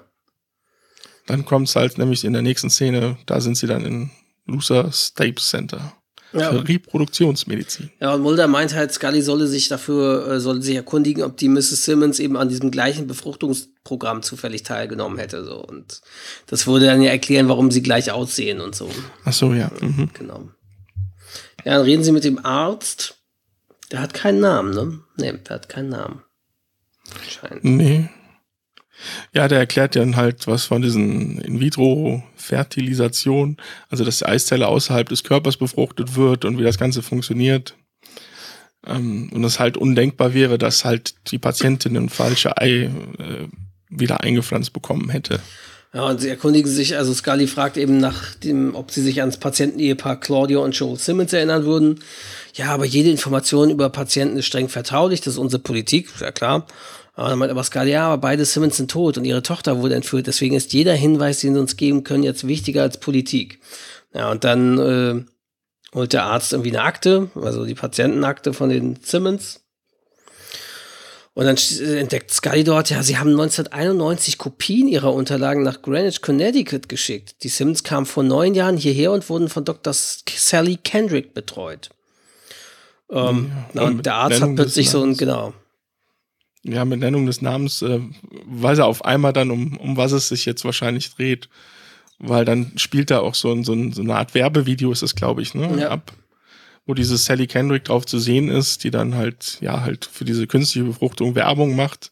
[1.25, 4.11] Dann kommt es halt nämlich in der nächsten Szene, da sind sie dann in
[4.45, 5.93] Loser Stapes Center.
[6.33, 6.51] Ja.
[6.51, 7.89] Für Reproduktionsmedizin.
[8.01, 11.47] Ja, und Mulder meint halt, Scully solle sich dafür, äh, solle sich erkundigen, ob die
[11.47, 11.85] Mrs.
[11.85, 15.45] Simmons eben an diesem gleichen Befruchtungsprogramm zufällig teilgenommen hätte.
[15.45, 15.63] So.
[15.63, 16.01] Und
[16.47, 18.89] das würde dann ja erklären, warum sie gleich aussehen und so.
[19.23, 19.71] Ach so, ja.
[19.79, 20.09] Mhm.
[20.13, 20.49] Genau.
[21.63, 23.15] Ja, dann reden sie mit dem Arzt.
[23.91, 24.99] Der hat keinen Namen, ne?
[25.15, 26.23] Nee, der hat keinen Namen.
[27.29, 27.63] Scheint.
[27.63, 28.09] Nee.
[29.33, 33.57] Ja, der erklärt dann halt was von diesen In-vitro-Fertilisation,
[33.89, 37.75] also dass die Eiszelle außerhalb des Körpers befruchtet wird und wie das Ganze funktioniert.
[38.85, 42.89] Ähm, und es halt undenkbar wäre, dass halt die Patientin ein falsche Ei äh,
[43.89, 45.39] wieder eingepflanzt bekommen hätte.
[45.93, 49.37] Ja, und sie erkundigen sich, also Scully fragt eben nach dem, ob sie sich ans
[49.37, 52.01] Patientenehepaar Claudia und Joel Simmons erinnern würden.
[52.53, 56.67] Ja, aber jede Information über Patienten ist streng vertraulich, das ist unsere Politik, ja klar.
[57.17, 59.95] Aber dann meint aber Scully, ja, aber beide Simmons sind tot und ihre Tochter wurde
[59.95, 60.27] entführt.
[60.27, 63.59] Deswegen ist jeder Hinweis, den sie uns geben können, jetzt wichtiger als Politik.
[64.13, 68.99] Ja, und dann äh, holt der Arzt irgendwie eine Akte, also die Patientenakte von den
[69.01, 69.61] Simmons.
[71.33, 71.57] Und dann
[71.97, 77.37] entdeckt Scully dort, ja, sie haben 1991 Kopien ihrer Unterlagen nach Greenwich, Connecticut geschickt.
[77.41, 79.93] Die Simmons kamen vor neun Jahren hierher und wurden von Dr.
[79.93, 81.89] Sally Kendrick betreut.
[83.09, 85.53] Ähm, ja, und der Arzt hat plötzlich so ein, genau,
[86.67, 87.99] ja, mit Nennung des Namens äh,
[88.45, 91.49] weiß er auf einmal dann, um, um was es sich jetzt wahrscheinlich dreht.
[92.19, 95.15] Weil dann spielt er auch so, ein, so, ein, so eine Art Werbevideo, ist es,
[95.15, 95.79] glaube ich, ne?
[95.79, 95.89] Ja.
[95.89, 96.13] Ab,
[96.87, 100.47] wo diese Sally Kendrick drauf zu sehen ist, die dann halt, ja, halt für diese
[100.47, 102.11] künstliche Befruchtung Werbung macht.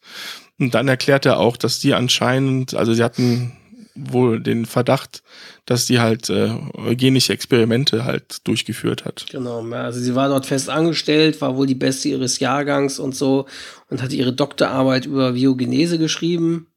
[0.60, 3.54] Und dann erklärt er auch, dass die anscheinend, also sie hatten
[3.96, 5.24] wohl den Verdacht,
[5.66, 9.26] dass die halt äh, eugenische Experimente halt durchgeführt hat.
[9.32, 13.46] Genau, also sie war dort fest angestellt, war wohl die Beste ihres Jahrgangs und so
[13.90, 16.68] und hat ihre Doktorarbeit über Biogenese geschrieben.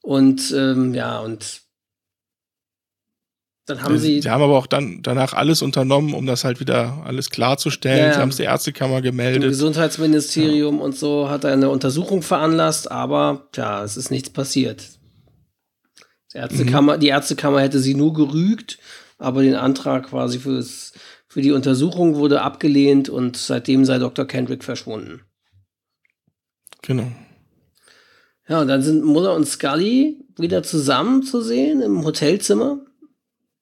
[0.00, 1.62] Und ähm, ja, und
[3.66, 4.20] dann haben sie.
[4.20, 8.08] Sie haben aber auch dann danach alles unternommen, um das halt wieder alles klarzustellen.
[8.08, 9.42] Ja, sie haben es der Ärztekammer gemeldet.
[9.42, 10.84] Das Gesundheitsministerium ja.
[10.84, 14.84] und so hat eine Untersuchung veranlasst, aber ja, es ist nichts passiert.
[16.34, 17.00] Die Ärztekammer, mhm.
[17.00, 18.78] die Ärztekammer hätte sie nur gerügt,
[19.18, 20.92] aber den Antrag quasi fürs,
[21.28, 24.26] für die Untersuchung wurde abgelehnt und seitdem sei Dr.
[24.26, 25.22] Kendrick verschwunden.
[26.82, 27.10] Genau.
[28.48, 32.80] Ja, und dann sind Muller und Scully wieder zusammen zu sehen im Hotelzimmer.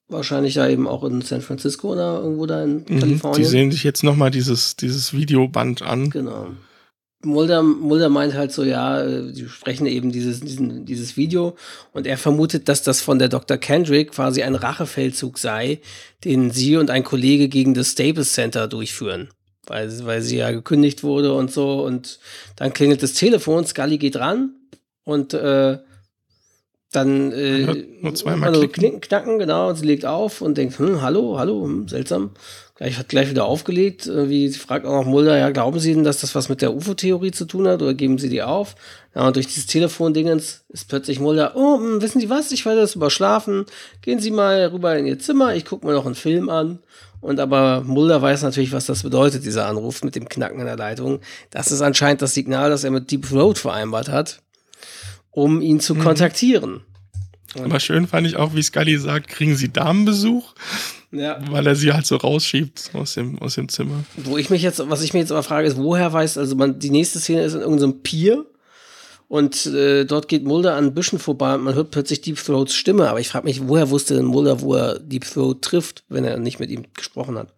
[0.08, 3.42] Wahrscheinlich ja eben auch in San Francisco oder irgendwo da in mhm, Kalifornien.
[3.42, 6.10] Die sehen sich jetzt nochmal dieses, dieses Videoband an.
[6.10, 6.48] Genau.
[7.24, 11.56] Mulder, Mulder meint halt so, ja, die sprechen eben dieses, diesen, dieses Video
[11.92, 13.56] und er vermutet, dass das von der Dr.
[13.56, 15.80] Kendrick quasi ein Rachefeldzug sei,
[16.24, 19.28] den sie und ein Kollege gegen das Staples Center durchführen.
[19.66, 22.18] Weil, weil sie ja gekündigt wurde und so und
[22.56, 24.56] dann klingelt das Telefon, Scully geht ran
[25.04, 25.78] und äh,
[26.92, 29.00] dann äh, nur zweimal also klicken.
[29.00, 32.30] knacken, genau, und sie legt auf und denkt, hm, hallo, hallo, hm, seltsam.
[32.76, 34.10] Gleich hat gleich wieder aufgelegt.
[34.12, 36.74] Wie sie fragt auch noch Mulder, ja, glauben Sie denn, dass das was mit der
[36.74, 38.74] UFO-Theorie zu tun hat oder geben Sie die auf?
[39.14, 42.80] Ja, und durch dieses Telefon-Dingens ist plötzlich Mulder, oh, hm, wissen Sie was, ich werde
[42.80, 43.66] das überschlafen.
[44.00, 46.80] Gehen Sie mal rüber in Ihr Zimmer, ich gucke mir noch einen Film an.
[47.22, 50.76] Und aber Mulder weiß natürlich, was das bedeutet, dieser Anruf mit dem Knacken in der
[50.76, 51.20] Leitung.
[51.50, 54.41] Das ist anscheinend das Signal, das er mit Deep Road vereinbart hat,
[55.32, 56.00] um ihn zu mhm.
[56.00, 56.82] kontaktieren.
[57.54, 60.54] Und aber schön fand ich auch, wie Scully sagt, kriegen Sie Damenbesuch?
[61.10, 61.38] Ja.
[61.50, 64.04] Weil er sie halt so rausschiebt aus dem, aus dem Zimmer.
[64.16, 66.78] Wo ich mich jetzt, was ich mir jetzt aber frage, ist, woher weiß, also man,
[66.78, 68.46] die nächste Szene ist in irgendeinem Pier
[69.32, 73.08] Und äh, dort geht Mulder an Büschen vorbei und man hört plötzlich Deep Throats Stimme.
[73.08, 76.38] Aber ich frage mich, woher wusste denn Mulder, wo er Deep Throat trifft, wenn er
[76.38, 77.48] nicht mit ihm gesprochen hat?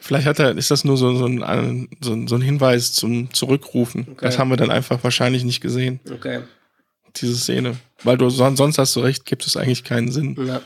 [0.00, 3.32] Vielleicht hat er, ist das nur so, so, ein, so, ein, so ein Hinweis zum
[3.32, 4.06] Zurückrufen.
[4.12, 4.26] Okay.
[4.26, 5.98] Das haben wir dann einfach wahrscheinlich nicht gesehen.
[6.10, 6.40] Okay.
[7.16, 7.76] Diese Szene.
[8.04, 10.36] Weil du sonst hast du recht, gibt es eigentlich keinen Sinn.
[10.46, 10.62] Ja.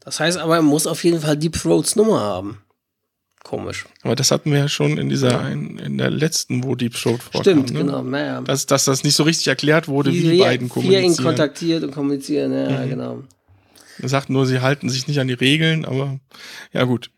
[0.00, 2.58] Das heißt aber, er muss auf jeden Fall Deep Throats Nummer haben.
[3.44, 3.86] Komisch.
[4.02, 5.48] Aber das hatten wir ja schon in dieser, ja.
[5.48, 7.42] in, in, der letzten, wo Deep Throat vorkam.
[7.42, 7.80] Stimmt, ne?
[7.80, 8.02] genau.
[8.02, 8.40] Naja.
[8.42, 11.02] Dass, dass das nicht so richtig erklärt wurde, wie, wie die beiden kommunizieren.
[11.02, 12.88] Wie ihn kontaktiert und kommunizieren, ja, mhm.
[12.90, 13.22] genau.
[14.00, 16.20] Er sagt nur, sie halten sich nicht an die Regeln, aber
[16.72, 17.10] ja gut.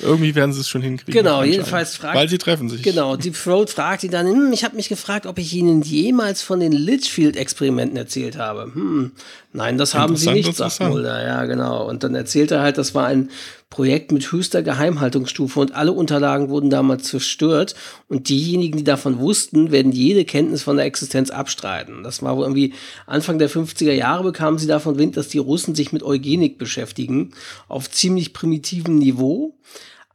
[0.00, 1.14] Irgendwie werden sie es schon hinkriegen.
[1.14, 2.16] Genau, jedenfalls fragt.
[2.16, 2.82] Weil sie treffen sich.
[2.82, 6.42] Genau, Deep Throat fragt ihn dann, hm, ich habe mich gefragt, ob ich Ihnen jemals
[6.42, 8.72] von den Litchfield-Experimenten erzählt habe.
[8.74, 9.12] Hm,
[9.54, 11.24] nein, das haben Sie nicht, sagt Mulder.
[11.26, 11.88] Ja, genau.
[11.88, 13.30] Und dann erzählt er halt, das war ein
[13.70, 17.74] Projekt mit höchster Geheimhaltungsstufe und alle Unterlagen wurden damals zerstört.
[18.08, 22.02] Und diejenigen, die davon wussten, werden jede Kenntnis von der Existenz abstreiten.
[22.02, 22.74] Das war wohl irgendwie
[23.06, 27.30] Anfang der 50er Jahre bekamen sie davon Wind, dass die Russen sich mit Eugenik beschäftigen.
[27.68, 29.56] Auf ziemlich primitivem Niveau.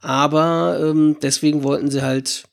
[0.01, 2.48] Aber ähm, deswegen wollten sie halt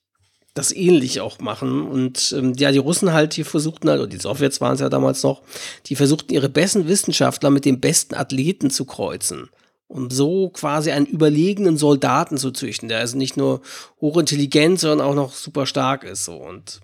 [0.57, 1.87] das ähnlich auch machen.
[1.87, 4.89] Und ähm, ja, die Russen halt, die versuchten halt, oder die Sowjets waren es ja
[4.89, 5.43] damals noch,
[5.87, 9.51] die versuchten ihre besten Wissenschaftler mit den besten Athleten zu kreuzen.
[9.89, 13.61] Um so quasi einen überlegenen Soldaten zu züchten, der also nicht nur
[14.01, 16.25] hochintelligent, sondern auch noch super stark ist.
[16.25, 16.35] So.
[16.35, 16.81] Und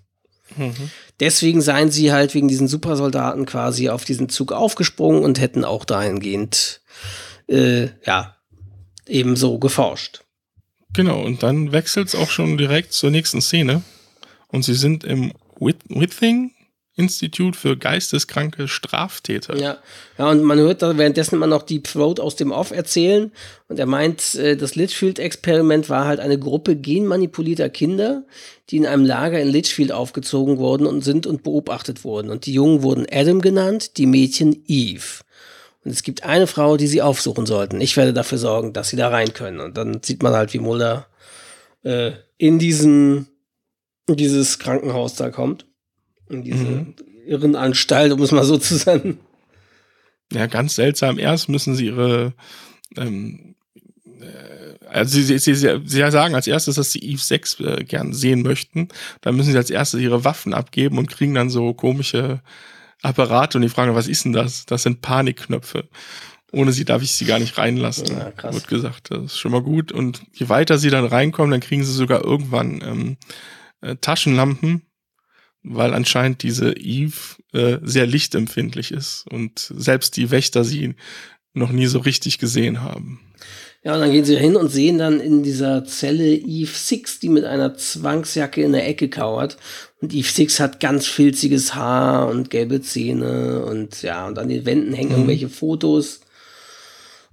[0.55, 0.89] mhm.
[1.19, 5.83] deswegen seien sie halt wegen diesen Supersoldaten quasi auf diesen Zug aufgesprungen und hätten auch
[5.83, 6.81] dahingehend
[7.47, 8.37] äh, ja
[9.07, 10.23] ebenso geforscht.
[10.93, 13.81] Genau, und dann wechselt es auch schon direkt zur nächsten Szene.
[14.47, 16.51] Und sie sind im Withing
[16.95, 19.57] Institut für geisteskranke Straftäter.
[19.57, 19.77] Ja,
[20.19, 23.31] ja und man hört da währenddessen immer noch die Throat aus dem Off erzählen.
[23.67, 28.25] Und er meint, äh, das Litchfield-Experiment war halt eine Gruppe genmanipulierter Kinder,
[28.69, 32.29] die in einem Lager in Litchfield aufgezogen wurden und sind und beobachtet wurden.
[32.29, 35.23] Und die Jungen wurden Adam genannt, die Mädchen Eve.
[35.83, 37.81] Und es gibt eine Frau, die sie aufsuchen sollten.
[37.81, 39.59] Ich werde dafür sorgen, dass sie da rein können.
[39.59, 41.07] Und dann sieht man halt, wie Mulder
[41.83, 43.27] äh, in diesen,
[44.07, 45.65] in dieses Krankenhaus da kommt.
[46.29, 46.95] In diese mhm.
[47.25, 49.19] Irrenanstalt, um es mal so zu sagen.
[50.31, 51.19] Ja, ganz seltsam.
[51.19, 52.33] Erst müssen sie ihre
[52.97, 53.55] ähm,
[54.21, 58.13] äh, also sie, sie, sie, sie sagen als erstes, dass sie Eve 6 äh, gern
[58.13, 58.89] sehen möchten.
[59.21, 62.41] Dann müssen sie als erstes ihre Waffen abgeben und kriegen dann so komische
[63.03, 64.65] Apparate und die fragen, was ist denn das?
[64.65, 65.87] Das sind Panikknöpfe.
[66.51, 68.07] Ohne sie darf ich sie gar nicht reinlassen.
[68.07, 68.55] Ja, krass.
[68.55, 69.91] Wird gesagt, das ist schon mal gut.
[69.91, 73.17] Und je weiter sie dann reinkommen, dann kriegen sie sogar irgendwann ähm,
[73.81, 74.83] äh, Taschenlampen,
[75.63, 77.17] weil anscheinend diese Eve
[77.53, 80.95] äh, sehr lichtempfindlich ist und selbst die Wächter sie
[81.53, 83.19] noch nie so richtig gesehen haben.
[83.83, 87.27] Ja, und dann gehen sie hin und sehen dann in dieser Zelle Eve Six, die
[87.27, 89.57] mit einer Zwangsjacke in der Ecke kauert.
[90.03, 94.65] Und Eve Six hat ganz filziges Haar und gelbe Zähne und ja, und an den
[94.65, 95.15] Wänden hängen mhm.
[95.15, 96.19] irgendwelche Fotos.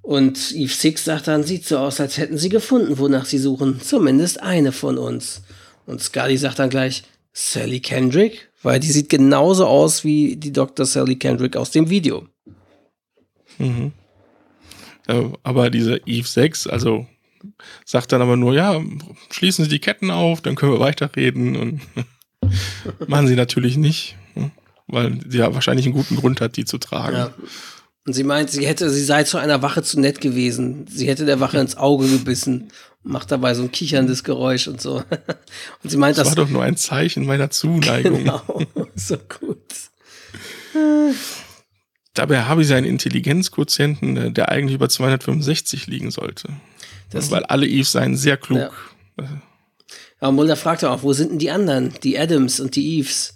[0.03, 3.81] Und Eve Six sagt dann, sieht so aus, als hätten sie gefunden, wonach sie suchen.
[3.81, 5.43] Zumindest eine von uns.
[5.85, 7.03] Und Scully sagt dann gleich,
[7.33, 8.49] Sally Kendrick?
[8.63, 10.87] Weil die sieht genauso aus wie die Dr.
[10.87, 12.29] Sally Kendrick aus dem Video.
[13.59, 13.91] Mhm.
[15.09, 17.09] Äh, aber diese Eve 6, also
[17.85, 18.81] sagt dann aber nur, ja,
[19.33, 21.81] schließen Sie die Ketten auf, dann können wir weiterreden und
[23.07, 24.51] machen sie natürlich nicht, hm,
[24.87, 27.17] weil sie ja wahrscheinlich einen guten Grund hat, die zu tragen.
[27.17, 27.35] Ja.
[28.07, 30.87] Und sie meint, sie hätte, sie sei zu einer Wache zu nett gewesen.
[30.89, 34.97] Sie hätte der Wache ins Auge gebissen, macht dabei so ein kicherndes Geräusch und so.
[35.83, 38.19] Und sie meint, das, das war doch nur ein Zeichen meiner Zuneigung.
[38.19, 38.43] Genau,
[38.95, 39.59] so gut.
[42.15, 46.49] Dabei habe ich seinen Intelligenzquotienten, äh, der eigentlich über 265 liegen sollte.
[47.11, 48.91] Das Weil alle Eves seien sehr klug.
[49.19, 49.43] Ja.
[50.21, 51.95] Aber Mulder fragt auch, wo sind denn die anderen?
[52.03, 53.35] Die Adams und die Eves.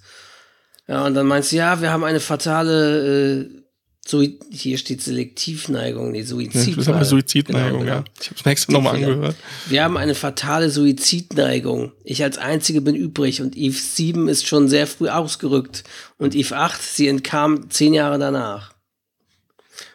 [0.86, 3.64] Ja, und dann meinst du, ja, wir haben eine fatale, äh,
[4.06, 6.76] so, hier steht Selektivneigung, nee, Suizid.
[6.76, 8.00] Das haben wir Suizidneigung, genau, ja.
[8.00, 8.10] Genau.
[8.20, 9.36] Ich habe es nächste nochmal angehört.
[9.66, 11.92] Wir haben eine fatale Suizidneigung.
[12.04, 15.84] Ich als Einzige bin übrig und Eve 7 ist schon sehr früh ausgerückt.
[16.18, 18.74] Und Eve 8, sie entkam zehn Jahre danach.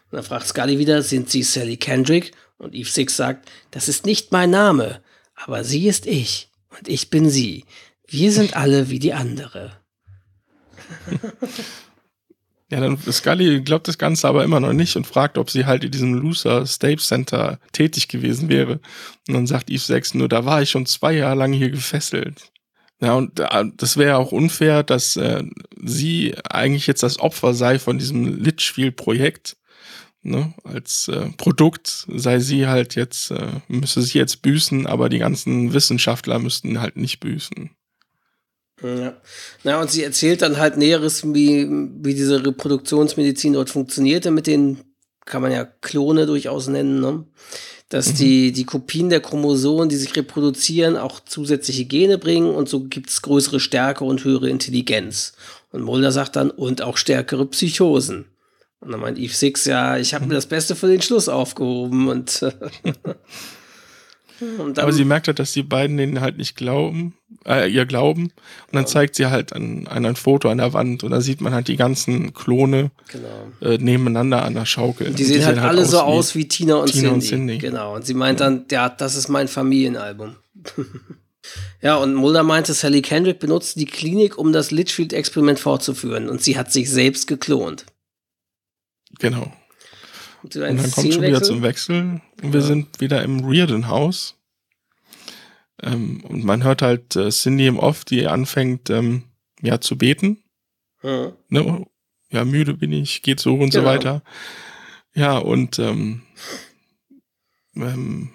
[0.09, 2.31] Und dann fragt Scully wieder, sind Sie Sally Kendrick?
[2.57, 5.01] Und Eve 6 sagt, das ist nicht mein Name,
[5.35, 7.65] aber sie ist ich und ich bin sie.
[8.07, 9.77] Wir sind alle wie die andere.
[12.71, 15.83] Ja, dann Scully glaubt das Ganze aber immer noch nicht und fragt, ob sie halt
[15.83, 18.79] in diesem Loser State Center tätig gewesen wäre.
[19.27, 22.51] Und dann sagt Eve 6 nur, da war ich schon zwei Jahre lang hier gefesselt.
[23.01, 25.43] Ja, und äh, das wäre auch unfair, dass äh,
[25.83, 29.57] sie eigentlich jetzt das Opfer sei von diesem Litchfield-Projekt.
[30.21, 30.53] Ne?
[30.63, 35.73] Als äh, Produkt sei sie halt jetzt, äh, müsste sie jetzt büßen, aber die ganzen
[35.73, 37.71] Wissenschaftler müssten halt nicht büßen.
[38.81, 39.17] Ja.
[39.63, 44.79] Na, und sie erzählt dann halt Näheres, wie, wie diese Reproduktionsmedizin dort funktionierte mit den,
[45.25, 47.25] kann man ja Klone durchaus nennen, ne?
[47.89, 48.15] dass mhm.
[48.17, 53.09] die, die Kopien der Chromosomen, die sich reproduzieren, auch zusätzliche Gene bringen und so gibt
[53.09, 55.33] es größere Stärke und höhere Intelligenz.
[55.71, 58.25] Und Mulder sagt dann, und auch stärkere Psychosen.
[58.81, 62.07] Und dann meint Eve Six, ja, ich habe mir das Beste für den Schluss aufgehoben
[62.07, 62.45] und
[64.77, 67.13] Aber sie merkt halt, dass die beiden denen halt nicht glauben,
[67.45, 68.23] äh, ihr glauben.
[68.23, 71.41] Und dann zeigt sie halt ein, ein, ein Foto an der Wand und da sieht
[71.41, 73.51] man halt die ganzen Klone genau.
[73.61, 75.11] äh, nebeneinander an der Schaukel.
[75.11, 77.13] Die, sehen, die halt sehen halt alle aus so aus wie Tina und, Tina Cindy.
[77.13, 77.57] und Cindy.
[77.57, 77.95] Genau.
[77.95, 78.45] Und sie meint ja.
[78.45, 80.35] dann, ja, das ist mein Familienalbum.
[81.81, 86.29] ja, und Mulder meinte, Sally Kendrick benutzt die Klinik, um das Litchfield-Experiment fortzuführen.
[86.29, 87.85] Und sie hat sich selbst geklont.
[89.19, 89.53] Genau.
[90.41, 92.65] Und, und dann kommt schon wieder zum Wechsel und wir ja.
[92.65, 94.35] sind wieder im Reardon-Haus.
[95.81, 99.23] Ähm, und man hört halt äh, Cindy im Off, die anfängt, ähm,
[99.61, 100.43] ja, zu beten.
[101.03, 101.31] Ja.
[101.49, 101.85] Ne?
[102.31, 103.71] ja, müde bin ich, geht so und genau.
[103.71, 104.23] so weiter.
[105.13, 106.21] Ja, und ähm,
[107.75, 108.31] ähm,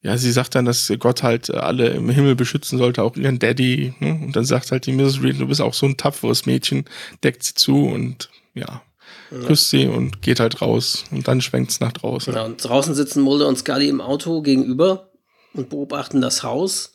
[0.00, 3.94] ja, sie sagt dann, dass Gott halt alle im Himmel beschützen sollte, auch ihren Daddy.
[3.98, 4.14] Ne?
[4.14, 5.22] Und dann sagt halt die Mrs.
[5.22, 6.84] Reed, du bist auch so ein tapferes Mädchen,
[7.24, 8.82] deckt sie zu und ja,
[9.30, 9.46] ja.
[9.46, 11.04] küsst sie und geht halt raus.
[11.10, 12.34] Und dann schwenkt es nach draußen.
[12.34, 15.10] Ja, und draußen sitzen Mulder und Scully im Auto gegenüber
[15.54, 16.92] und beobachten das Haus.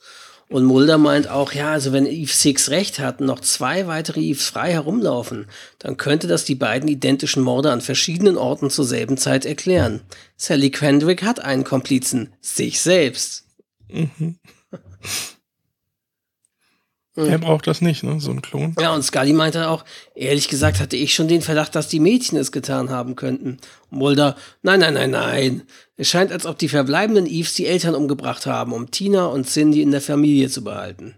[0.49, 4.21] Und Mulder meint auch, ja, also wenn Eve Six recht hat und noch zwei weitere
[4.21, 5.47] Eves frei herumlaufen,
[5.79, 10.01] dann könnte das die beiden identischen Morde an verschiedenen Orten zur selben Zeit erklären.
[10.37, 13.45] Sally Quendrick hat einen Komplizen, sich selbst.
[13.89, 14.37] Mhm.
[17.15, 18.19] Er braucht das nicht, ne?
[18.19, 18.75] So ein Klon.
[18.79, 22.39] Ja, und Scully meinte auch, ehrlich gesagt hatte ich schon den Verdacht, dass die Mädchen
[22.39, 23.59] es getan haben könnten.
[23.91, 25.61] Mulder, nein, nein, nein, nein.
[25.95, 29.83] Es scheint, als ob die verbleibenden Eves die Eltern umgebracht haben, um Tina und Cindy
[29.83, 31.13] in der Familie zu behalten.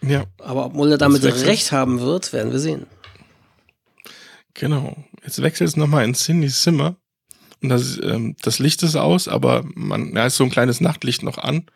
[0.00, 0.24] Ja.
[0.38, 2.86] Aber ob Mulder damit recht haben wird, werden wir sehen.
[4.54, 4.96] Genau.
[5.22, 6.96] Jetzt wechselt es nochmal in Cindys Zimmer.
[7.62, 11.22] Und das, ähm, das Licht ist aus, aber man, ja, ist so ein kleines Nachtlicht
[11.22, 11.66] noch an.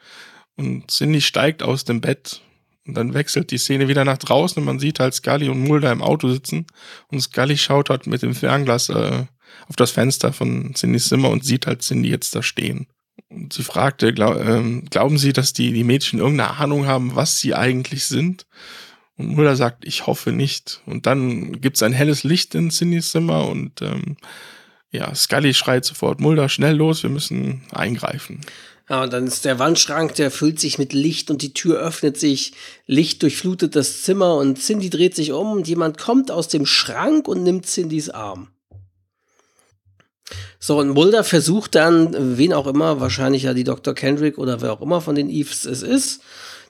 [0.57, 2.40] Und Cindy steigt aus dem Bett
[2.87, 5.92] und dann wechselt die Szene wieder nach draußen und man sieht halt Scully und Mulder
[5.92, 6.66] im Auto sitzen
[7.09, 9.25] und Scully schaut halt mit dem Fernglas äh,
[9.69, 12.87] auf das Fenster von Cindys Zimmer und sieht halt Cindy jetzt da stehen.
[13.29, 17.40] Und sie fragte, glaub, äh, glauben Sie, dass die, die Mädchen irgendeine Ahnung haben, was
[17.40, 18.47] sie eigentlich sind?
[19.16, 20.83] Und Mulder sagt, ich hoffe nicht.
[20.87, 24.16] Und dann gibt's ein helles Licht in Cindys Zimmer und ähm,
[24.90, 28.40] ja, Scully schreit sofort, Mulder, schnell los, wir müssen eingreifen.
[28.88, 32.18] Ja, und dann ist der Wandschrank, der füllt sich mit Licht und die Tür öffnet
[32.18, 32.53] sich.
[32.87, 37.27] Licht durchflutet das Zimmer und Cindy dreht sich um und jemand kommt aus dem Schrank
[37.27, 38.49] und nimmt Cindys Arm.
[40.61, 43.94] So, und Mulder versucht dann, wen auch immer, wahrscheinlich ja die Dr.
[43.94, 46.20] Kendrick oder wer auch immer von den Eves es ist,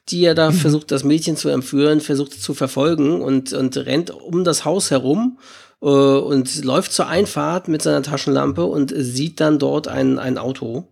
[0.08, 0.54] die er da mhm.
[0.54, 5.38] versucht, das Mädchen zu entführen, versucht zu verfolgen und, und rennt um das Haus herum
[5.82, 10.88] äh, und läuft zur Einfahrt mit seiner Taschenlampe und sieht dann dort ein, ein Auto.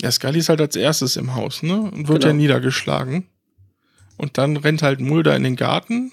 [0.00, 1.80] Ja, Scully ist halt als erstes im Haus, ne?
[1.80, 2.26] Und wird genau.
[2.26, 3.26] ja niedergeschlagen.
[4.16, 6.12] Und dann rennt halt Mulder in den Garten.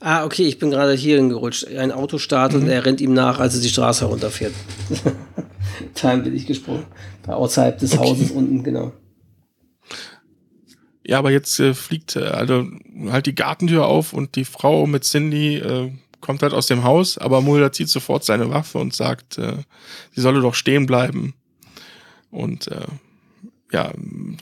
[0.00, 1.66] Ah, okay, ich bin gerade hier hingerutscht.
[1.68, 2.66] Ein Auto startet mhm.
[2.66, 4.54] und er rennt ihm nach, als er die Straße herunterfährt.
[5.94, 6.84] Time bin ich gesprungen.
[7.26, 8.08] Außerhalb des okay.
[8.08, 8.92] Hauses unten, genau.
[11.06, 12.66] Ja, aber jetzt äh, fliegt äh, also
[13.08, 17.16] halt die Gartentür auf und die Frau mit Cindy äh, kommt halt aus dem Haus,
[17.18, 19.58] aber Mulder zieht sofort seine Waffe und sagt, äh,
[20.12, 21.34] sie solle doch stehen bleiben.
[22.30, 22.86] Und äh,
[23.72, 23.92] ja,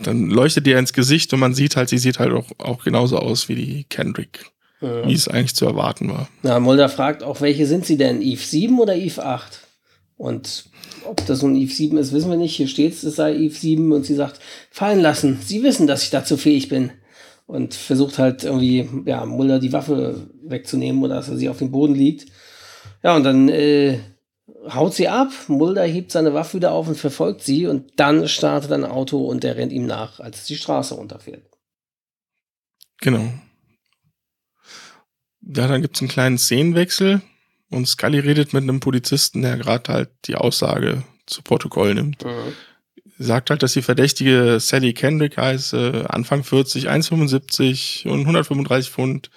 [0.03, 3.19] dann leuchtet ihr ins Gesicht und man sieht halt, sie sieht halt auch, auch genauso
[3.19, 4.51] aus wie die Kendrick.
[4.81, 5.09] Ja.
[5.09, 6.29] Wie es eigentlich zu erwarten war.
[6.43, 8.21] Na, Mulder fragt auch, welche sind sie denn?
[8.21, 9.61] Eve 7 oder Eve 8?
[10.17, 10.67] Und
[11.07, 12.57] ob das nun Eve 7 ist, wissen wir nicht.
[12.57, 15.39] Hier steht es, es sei Eve 7 und sie sagt, fallen lassen.
[15.43, 16.91] Sie wissen, dass ich dazu fähig bin.
[17.47, 21.71] Und versucht halt irgendwie, ja, Mulder die Waffe wegzunehmen oder dass er sie auf dem
[21.71, 22.27] Boden liegt.
[23.03, 23.99] Ja, und dann äh,
[24.69, 25.31] haut sie ab.
[25.49, 27.67] Mulder hebt seine Waffe wieder auf und verfolgt sie.
[27.67, 31.45] Und dann startet ein Auto und der rennt ihm nach, als es die Straße runterfährt.
[33.01, 33.33] Genau.
[35.41, 37.21] Ja, dann gibt es einen kleinen Szenenwechsel
[37.71, 42.25] und Scully redet mit einem Polizisten, der gerade halt die Aussage zu Protokoll nimmt.
[42.25, 42.53] Mhm.
[43.17, 49.31] Sagt halt, dass die verdächtige Sally Kendrick heißt, Anfang 40, 1,75 und 135 Pfund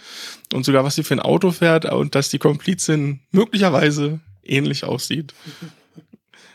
[0.53, 4.19] und sogar was sie für ein Auto fährt und dass die Komplizin möglicherweise
[4.49, 5.33] ähnlich aussieht.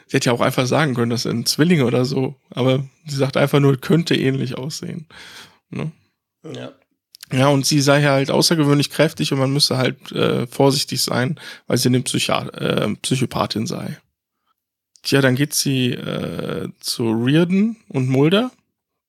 [0.06, 3.36] Sie hätte ja auch einfach sagen können, das sind Zwillinge oder so, aber sie sagt
[3.36, 5.06] einfach nur, könnte ähnlich aussehen.
[5.70, 5.90] Ne?
[6.44, 6.72] Ja.
[7.32, 11.78] Ja, und sie sei halt außergewöhnlich kräftig und man müsse halt äh, vorsichtig sein, weil
[11.78, 13.98] sie eine Psychi äh, Psychopathin sei.
[15.02, 18.52] Tja, dann geht sie äh, zu Reardon und Mulder.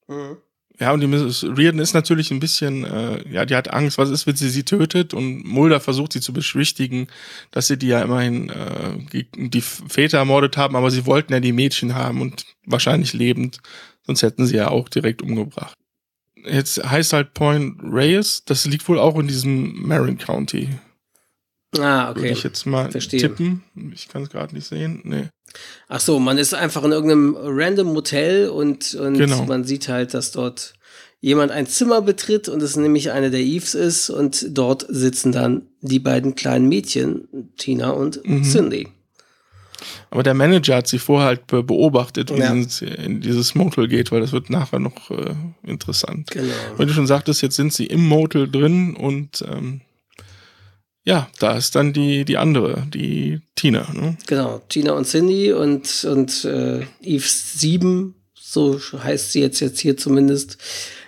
[0.07, 0.37] Mhm.
[0.79, 1.43] Ja, und die Mrs.
[1.43, 4.63] Reardon ist natürlich ein bisschen, äh, ja, die hat Angst, was ist, wenn sie sie
[4.63, 7.07] tötet und Mulder versucht sie zu beschwichtigen,
[7.51, 11.51] dass sie die ja immerhin äh, die Väter ermordet haben, aber sie wollten ja die
[11.51, 13.59] Mädchen haben und wahrscheinlich lebend,
[14.05, 15.75] sonst hätten sie ja auch direkt umgebracht.
[16.43, 20.69] Jetzt heißt halt Point Reyes, das liegt wohl auch in diesem Marin County.
[21.79, 22.21] Ah, okay.
[22.21, 23.19] Würde ich jetzt mal Verstehe.
[23.19, 23.63] tippen.
[23.93, 25.01] Ich kann es gerade nicht sehen.
[25.03, 25.29] Nee.
[25.87, 29.45] Ach so, man ist einfach in irgendeinem random Motel und, und Genau.
[29.45, 30.73] man sieht halt, dass dort
[31.21, 35.63] jemand ein Zimmer betritt und es nämlich eine der Eves ist und dort sitzen dann
[35.81, 37.27] die beiden kleinen Mädchen,
[37.57, 38.43] Tina und Mhm.
[38.43, 38.87] Cindy.
[40.11, 42.55] Aber der Manager hat sie vorher halt be beobachtet, wie Ja.
[42.67, 45.33] sie in dieses Motel geht, weil das wird nachher noch äh,
[45.63, 46.29] interessant.
[46.31, 46.53] Genau.
[46.77, 49.81] Wenn du schon sagtest, jetzt sind sie im Motel drin und ähm,
[51.05, 53.91] ja, da ist dann die, die andere, die Tina.
[53.93, 54.17] Ne?
[54.27, 59.97] Genau, Tina und Cindy und, und äh, Eve 7, so heißt sie jetzt, jetzt hier
[59.97, 60.57] zumindest,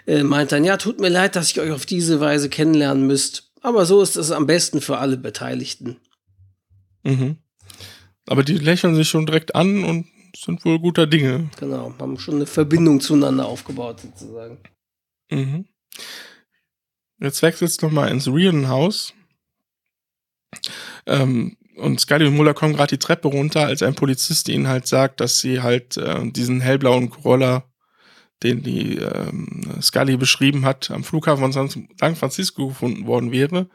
[0.06, 3.52] äh, meint dann, ja, tut mir leid, dass ich euch auf diese Weise kennenlernen müsst.
[3.62, 5.98] Aber so ist es am besten für alle Beteiligten.
[7.04, 7.38] Mhm.
[8.28, 11.50] Aber die lächeln sich schon direkt an und sind wohl guter Dinge.
[11.60, 14.58] Genau, haben schon eine Verbindung zueinander aufgebaut, sozusagen.
[15.32, 15.66] Mhm.
[17.20, 19.14] Jetzt wechselst du nochmal ins Reardon-Haus.
[21.06, 24.88] Ähm, und Scully und Mulder kommen gerade die Treppe runter, als ein Polizist ihnen halt
[24.88, 27.66] sagt, dass sie halt äh, diesen hellblauen Corolla,
[28.44, 33.70] den die ähm, Scully beschrieben hat, am Flughafen von San Francisco gefunden worden wäre.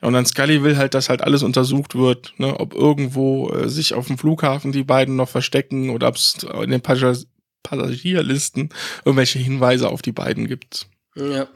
[0.00, 3.94] Und dann Scully will halt, dass halt alles untersucht wird, ne, ob irgendwo äh, sich
[3.94, 7.26] auf dem Flughafen die beiden noch verstecken oder ob es in den Passagier
[7.62, 8.70] Passagierlisten
[9.04, 10.88] irgendwelche Hinweise auf die beiden gibt.
[11.14, 11.46] Ja.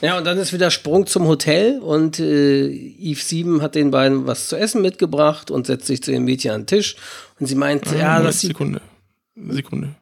[0.00, 4.26] Ja, und dann ist wieder Sprung zum Hotel und äh, Eve 7 hat den beiden
[4.26, 6.96] was zu essen mitgebracht und setzt sich zu den Mädchen an den Tisch.
[7.40, 8.46] Und sie meint, ja, Moment, dass sie.
[8.48, 8.80] Sekunde.
[9.48, 9.94] Sekunde.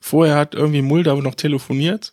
[0.00, 2.12] Vorher hat irgendwie Mulder noch telefoniert.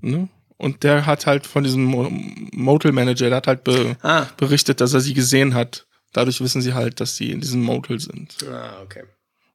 [0.00, 0.28] Ne?
[0.56, 2.10] Und der hat halt von diesem Mo-
[2.52, 5.86] Motel Manager, der hat halt be Ah, berichtet, dass er sie gesehen hat.
[6.12, 8.36] Dadurch wissen sie halt, dass sie in diesem Motel sind.
[8.50, 9.04] ah, okay.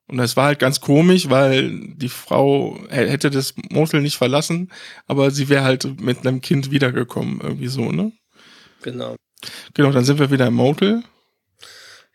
[0.08, 4.72] Und das war halt ganz komisch, weil die Frau hätte das Motel nicht verlassen,
[5.08, 8.12] aber sie wäre halt mit einem Kind wiedergekommen, irgendwie so, ne?
[8.82, 9.16] Genau.
[9.74, 11.04] Genau, dann sind wir wieder im Motel.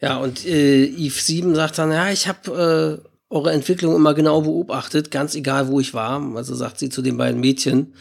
[0.00, 4.42] Ja, und äh, Eve 7 sagt dann, ja, ich habe äh, eure Entwicklung immer genau
[4.42, 6.20] beobachtet, ganz egal, wo ich war.
[6.36, 7.94] Also sagt sie zu den beiden Mädchen.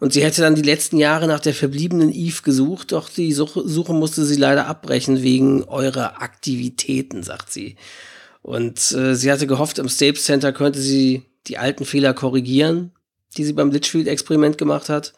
[0.00, 3.66] Und sie hätte dann die letzten Jahre nach der verbliebenen Eve gesucht, doch die Suche,
[3.66, 7.76] Suche musste sie leider abbrechen wegen eurer Aktivitäten, sagt sie.
[8.48, 12.92] Und äh, sie hatte gehofft, im Staples Center könnte sie die alten Fehler korrigieren,
[13.36, 15.12] die sie beim Litchfield-Experiment gemacht hat.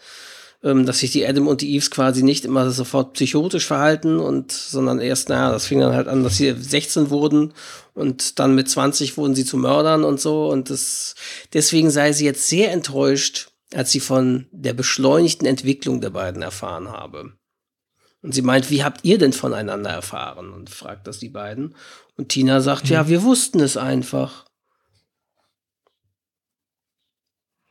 [0.65, 4.51] Ähm, dass sich die Adam und die Eves quasi nicht immer sofort psychotisch verhalten und,
[4.51, 7.55] sondern erst, naja, das fing dann halt an, dass sie 16 wurden
[7.95, 11.15] und dann mit 20 wurden sie zu Mördern und so und das,
[11.53, 16.89] deswegen sei sie jetzt sehr enttäuscht, als sie von der beschleunigten Entwicklung der beiden erfahren
[16.89, 17.33] habe.
[18.23, 20.53] Und sie meint, wie habt ihr denn voneinander erfahren?
[20.53, 21.75] Und fragt das die beiden.
[22.17, 24.45] Und Tina sagt, ja, wir wussten es einfach.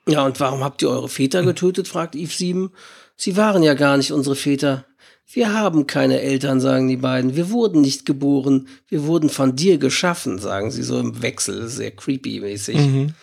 [0.07, 1.87] Ja, und warum habt ihr eure Väter getötet?
[1.87, 2.71] fragt Eve 7.
[3.15, 4.85] Sie waren ja gar nicht unsere Väter.
[5.31, 7.35] Wir haben keine Eltern, sagen die beiden.
[7.35, 8.67] Wir wurden nicht geboren.
[8.87, 12.77] Wir wurden von dir geschaffen, sagen sie so im Wechsel, sehr creepy mäßig.
[12.77, 13.13] Mhm.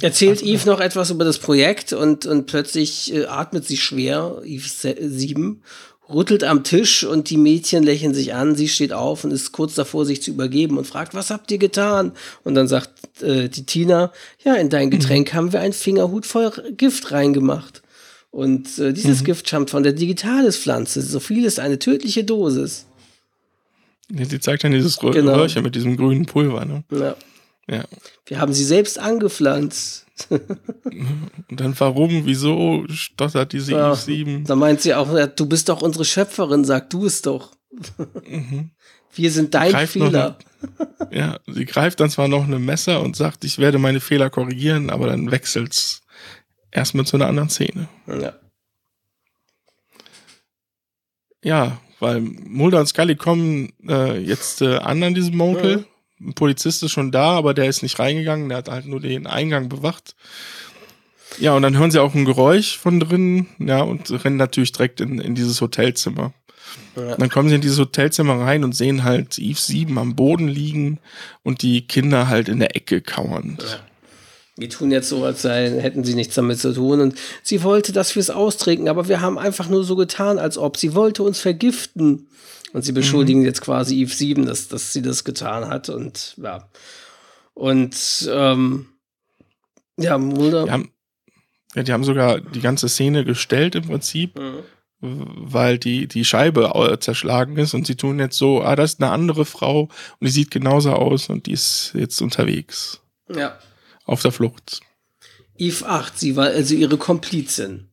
[0.00, 4.66] Erzählt Eve noch etwas über das Projekt und, und plötzlich äh, atmet sie schwer, Eve
[4.66, 5.62] se- 7,
[6.08, 8.54] rüttelt am Tisch und die Mädchen lächeln sich an.
[8.54, 11.58] Sie steht auf und ist kurz davor, sich zu übergeben und fragt, was habt ihr
[11.58, 12.12] getan?
[12.44, 14.12] Und dann sagt äh, die Tina,
[14.44, 17.82] ja, in dein Getränk haben wir einen Fingerhut voll Gift reingemacht.
[18.30, 21.00] Und äh, dieses Gift stammt von der Digitalis-Pflanze.
[21.00, 22.86] So viel ist eine tödliche Dosis.
[24.08, 25.34] Sie zeigt dann dieses Rö Genau.
[25.34, 26.84] Röhrchen mit diesem grünen Pulver, ne?
[26.90, 27.16] Ja.
[27.68, 27.84] Ja.
[28.26, 30.05] Wir haben sie selbst angepflanzt.
[30.30, 30.50] Und
[31.60, 33.92] dann warum, wieso stottert diese Ja.
[33.92, 34.44] Eve 7?
[34.44, 37.52] Da meint sie auch, ja, du bist doch unsere Schöpferin, sag du es doch.
[39.14, 40.38] Wir sind dein noch Fehler.
[41.10, 44.90] Ja, sie greift dann zwar noch ein Messer und sagt, ich werde meine Fehler korrigieren,
[44.90, 46.02] aber dann wechselt's
[46.70, 47.88] erstmal zu einer anderen Szene.
[48.06, 48.34] Ja.
[51.44, 55.86] Ja, weil Mulder und Scully kommen äh, jetzt äh, an an diesem Motel.
[56.20, 59.26] Ein Polizist ist schon da, aber der ist nicht reingegangen, der hat halt nur den
[59.26, 60.14] Eingang bewacht.
[61.38, 65.00] Ja, und dann hören sie auch ein Geräusch von drinnen, ja, und rennen natürlich direkt
[65.00, 66.32] in, in dieses Hotelzimmer.
[66.96, 67.16] Ja.
[67.16, 70.98] Dann kommen sie in dieses Hotelzimmer rein und sehen halt Eve 7 am Boden liegen
[71.42, 73.82] und die Kinder halt in der Ecke kauernd.
[74.56, 77.00] Wir tun jetzt so, als hätten sie nichts damit zu tun.
[77.00, 80.56] Und sie wollte, dass wir es austrinken, aber wir haben einfach nur so getan, als
[80.56, 82.28] ob sie wollte uns vergiften.
[82.76, 85.88] Und sie beschuldigen jetzt quasi Eve 7, dass, dass sie das getan hat.
[85.88, 86.68] Und ja.
[87.54, 88.88] Und ähm,
[89.96, 90.66] ja, Mulder.
[90.66, 90.82] Ja,
[91.74, 94.62] Ja, die haben sogar die ganze Szene gestellt im Prinzip, Mhm.
[95.00, 99.10] weil die, die Scheibe zerschlagen ist und sie tun jetzt so, ah, das ist eine
[99.10, 103.00] andere Frau und die sieht genauso aus und die ist jetzt unterwegs.
[103.34, 103.58] Ja.
[104.04, 104.80] Auf der Flucht.
[105.56, 107.88] Eve 8, sie war also ihre Komplizin.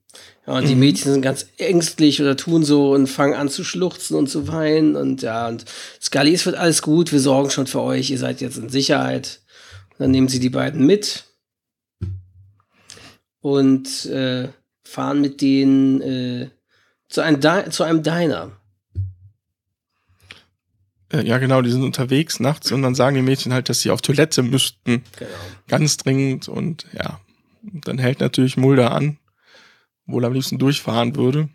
[0.46, 0.76] Ja, und die.
[0.76, 4.96] Mädchen sind ganz ängstlich oder tun so und fangen an zu schluchzen und zu weinen.
[4.96, 5.66] Und ja, und
[6.02, 9.42] Scully, es wird alles gut, wir sorgen schon für euch, ihr seid jetzt in Sicherheit.
[9.98, 11.26] Dann nehmen sie die beiden mit
[13.40, 14.50] und äh,
[14.84, 16.50] fahren mit denen äh,
[17.10, 18.52] zu, einem Di zu einem Diner.
[21.12, 23.92] Äh, ja, genau, die sind unterwegs nachts und dann sagen die Mädchen halt, dass sie
[23.92, 25.04] auf Toilette müssten.
[25.18, 25.32] Genau.
[25.68, 27.20] Ganz dringend und ja,
[27.62, 29.18] dann hält natürlich Mulder an,
[30.06, 31.50] wohl am liebsten durchfahren würde.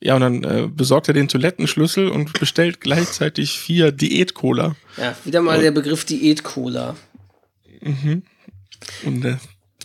[0.00, 4.76] Ja, und dann äh, besorgt er den Toilettenschlüssel und bestellt gleichzeitig vier Diät-Cola.
[4.98, 6.96] Ja, wieder mal der Begriff Diät-Cola.
[9.04, 9.36] Und äh,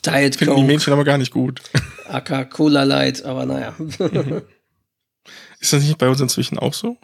[0.06, 1.62] Diet finden die Mädchen aber gar nicht gut.
[2.08, 3.76] aka Cola Light, aber naja.
[5.60, 6.98] Ist das nicht bei uns inzwischen auch so?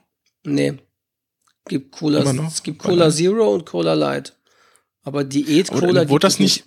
[0.43, 0.73] Nee.
[1.67, 4.38] Gibt Cola, es gibt Cola Zero und Cola Light.
[5.01, 6.65] Aber Diät Oder Cola wurde gibt das nicht,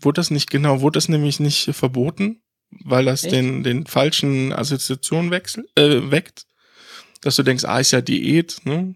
[0.00, 3.32] wurde das nicht, genau, wurde das nämlich nicht verboten, weil das Echt?
[3.32, 6.46] den, den falschen Assoziationen wechsel, äh, weckt,
[7.22, 8.94] dass du denkst, ah, ist ja Diät, ne?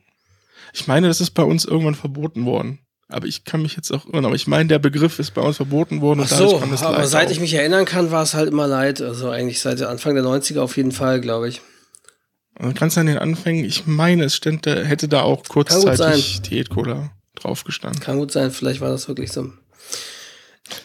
[0.72, 2.78] Ich meine, das ist bei uns irgendwann verboten worden.
[3.08, 5.56] Aber ich kann mich jetzt auch irren, aber ich meine, der Begriff ist bei uns
[5.56, 7.32] verboten worden Ach und dadurch so, aber Leid seit auf.
[7.32, 9.00] ich mich erinnern kann, war es halt immer Light.
[9.00, 11.60] Also eigentlich seit Anfang der 90er auf jeden Fall, glaube ich.
[12.54, 17.64] Also ganz an den Anfängen, ich meine, es stand, hätte da auch kurzzeitig Diät-Cola drauf
[17.64, 18.00] gestanden.
[18.00, 19.52] Kann gut sein, vielleicht war das wirklich so.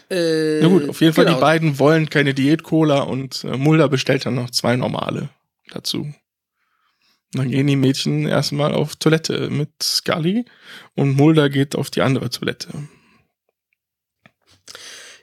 [0.09, 1.37] Äh, Na gut, auf jeden Fall, genau.
[1.37, 5.29] die beiden wollen keine Diät-Cola und äh, Mulder bestellt dann noch zwei normale
[5.71, 6.01] dazu.
[6.01, 6.13] Und
[7.33, 10.45] dann gehen die Mädchen erstmal auf Toilette mit Scully
[10.95, 12.69] und Mulder geht auf die andere Toilette.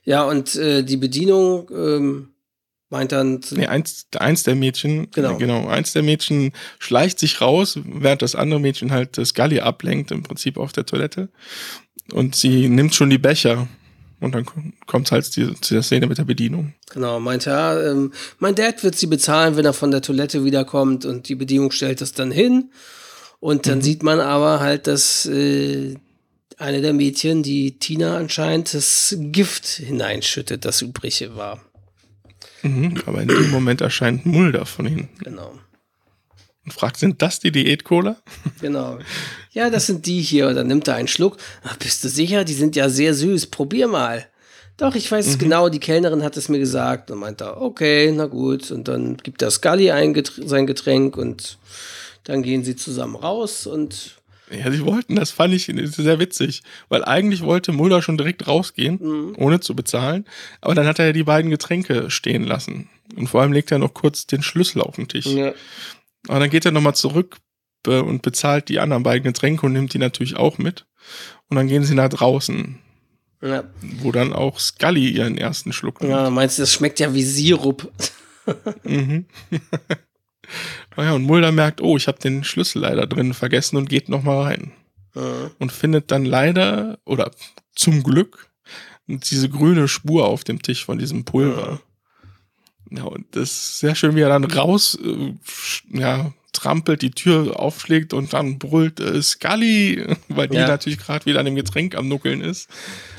[0.04, 2.28] Ja, und äh, die Bedienung ähm,
[2.90, 5.38] meint dann, Nee, eins, eins der Mädchen, Genau.
[5.38, 10.10] genau, eins der Mädchen schleicht sich raus, während das andere Mädchen halt äh, Scully ablenkt,
[10.10, 11.28] im Prinzip auf der Toilette.
[12.12, 13.68] Und sie nimmt schon die Becher.
[14.22, 14.46] Und dann
[14.86, 16.74] kommt halt zu der Szene mit der Bedienung.
[16.92, 21.04] genau, meint ja, ähm, mein Dad wird sie bezahlen, wenn er von der Toilette wiederkommt
[21.04, 22.70] und die Bedienung stellt das dann hin.
[23.40, 25.96] Und dann sieht man aber halt, dass äh,
[26.56, 31.60] eine der Mädchen, die Tina anscheinend, das Gift hineinschüttet, das übrige war.
[32.62, 35.58] Mhm, aber in dem Moment erscheint Mulder von ihnen Genau.
[36.64, 38.16] Und fragt, sind das die Diät-Cola?
[38.60, 38.98] Genau.
[39.52, 40.48] Ja, das sind die hier.
[40.48, 41.36] Und dann nimmt er einen Schluck.
[41.64, 42.44] Ach, bist du sicher?
[42.44, 43.46] Die sind ja sehr süß.
[43.46, 44.26] Probier mal.
[44.76, 45.68] Doch, ich weiß es genau.
[45.68, 47.10] Die Kellnerin hat es mir gesagt.
[47.10, 48.70] Und meint er, okay, na gut.
[48.70, 51.58] Und dann gibt er Scully ein Getr sein Getränk und
[52.24, 54.16] dann gehen sie zusammen raus und
[54.50, 59.34] Ja, sie wollten, das fand ich sehr witzig, weil eigentlich wollte Mulder schon direkt rausgehen,
[59.36, 60.24] ohne zu bezahlen,
[60.60, 62.88] aber dann hat er ja die beiden Getränke stehen lassen.
[63.16, 65.26] Und vor allem legt er noch kurz den Schlüssel auf den Tisch.
[65.26, 65.52] ja,
[66.28, 67.38] Aber dann geht er nochmal zurück
[67.86, 70.86] äh, und bezahlt die anderen beiden Getränke und nimmt die natürlich auch mit.
[71.48, 72.78] Und dann gehen sie nach draußen,
[73.42, 73.64] ja.
[74.00, 76.12] wo dann auch Scully ihren ersten Schluck nimmt.
[76.12, 77.90] ja, meinst du, das schmeckt ja wie Sirup.
[78.84, 79.26] Mhm.
[80.96, 84.08] Ah ja, und Mulder merkt, oh, ich habe den Schlüssel leider drin vergessen und geht
[84.08, 84.72] nochmal rein.
[85.14, 85.50] Ja.
[85.58, 87.32] und findet dann leider oder
[87.74, 88.50] zum Glück
[89.06, 91.72] diese grüne Spur auf dem Tisch von diesem Pulver.
[91.72, 91.78] Ja,
[93.00, 95.34] und das ist sehr schön, wie er dann raus, äh,
[95.98, 100.68] ja, trampelt, die Tür aufschlägt und dann brüllt äh, Scully, weil die Ja.
[100.68, 102.68] natürlich gerade wieder an dem Getränk am Nuckeln ist.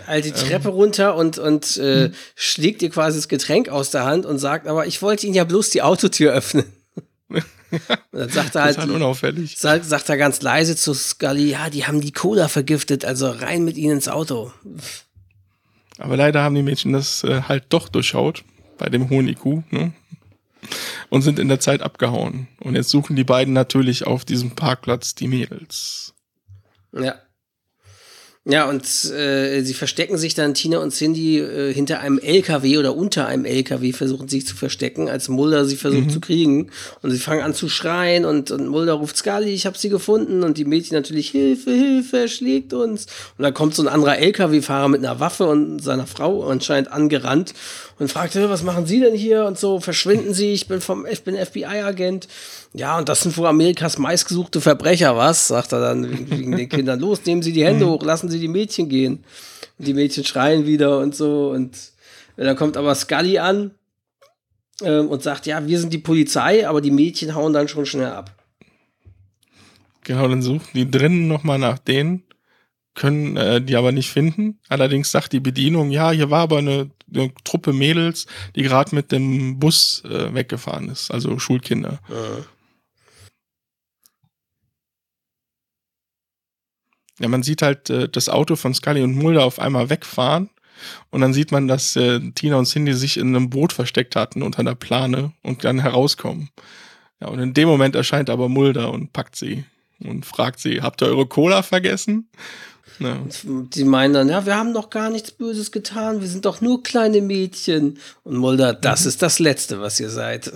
[0.06, 4.26] All die Treppe runter und, und äh, schlägt ihr quasi das Getränk aus der Hand
[4.26, 6.66] und sagt, aber ich wollte Ihnen ja bloß die Autotür öffnen.
[7.30, 7.42] und
[8.12, 9.58] dann sagt er Das halt, ist halt unauffällig.
[9.58, 13.64] sagt, sagt er ganz leise zu Scully, ja, die haben die Cola vergiftet, also rein
[13.66, 14.52] mit ihnen ins Auto.
[15.98, 18.44] Aber leider haben die Mädchen das äh, halt doch durchschaut,
[18.78, 19.94] bei dem hohen IQ, ne?
[21.10, 22.48] Und sind in der Zeit abgehauen.
[22.62, 26.14] Und jetzt suchen die beiden natürlich auf diesem Parkplatz die Mädels.
[26.94, 27.16] Ja.
[28.46, 32.94] Ja, und äh, sie verstecken sich dann, Tina und Cindy, äh, hinter einem LKW oder
[32.94, 36.70] unter einem LKW versuchen sich zu verstecken, als Mulder sie versucht zu kriegen.
[37.02, 40.44] Und sie fangen an zu schreien und, und Mulder ruft Scully, ich habe sie gefunden.
[40.44, 43.06] Und die Mädchen natürlich, Hilfe, Hilfe, er schlägt uns.
[43.38, 47.54] Und dann kommt so ein anderer LKW-Fahrer mit einer Waffe und seiner Frau anscheinend angerannt
[47.98, 49.46] und fragt, "Hä, was machen Sie denn hier?
[49.46, 52.28] Und so, verschwinden Sie, ich bin vom, ich bin FBI-Agent.
[52.74, 55.48] Ja, und das sind wohl Amerikas meistgesuchte Verbrecher, was?
[55.48, 57.00] Sagt er dann wegen den Kindern.
[57.00, 59.24] Los, nehmen Sie die Hände hoch, lassen Sie die Mädchen gehen.
[59.78, 61.52] Und die Mädchen schreien wieder und so.
[61.52, 61.78] Und
[62.36, 63.72] dann kommt aber Scully an
[64.82, 68.12] ähm, und sagt, ja, wir sind die Polizei, aber die Mädchen hauen dann schon schnell
[68.12, 68.32] ab.
[70.04, 72.24] Genau, dann suchen die drinnen nochmal nach denen.
[72.96, 74.60] können äh, die aber nicht finden.
[74.68, 79.12] Allerdings sagt die Bedienung, ja, hier war aber eine, eine Truppe Mädels, die gerade mit
[79.12, 82.00] dem Bus äh, weggefahren ist, also Schulkinder.
[82.10, 82.16] Ja.
[87.20, 90.50] Ja, man sieht halt äh, das Auto von Scully und Mulder auf einmal wegfahren
[91.12, 94.42] und dann sieht man, dass äh, Tina und Cindy sich in einem Boot versteckt hatten
[94.42, 96.50] unter einer Plane und dann herauskommen.
[97.22, 99.66] Ja, und in dem Moment erscheint aber Mulder und packt sie
[100.00, 102.30] und fragt sie, habt ihr eure Cola vergessen?
[103.00, 103.18] Ja.
[103.44, 106.84] Die meinen dann, ja, wir haben doch gar nichts Böses getan, wir sind doch nur
[106.84, 107.98] kleine Mädchen.
[108.24, 109.08] Und Mulder, das mhm.
[109.10, 110.52] ist das Letzte, was ihr seid.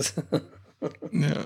[1.12, 1.46] ja.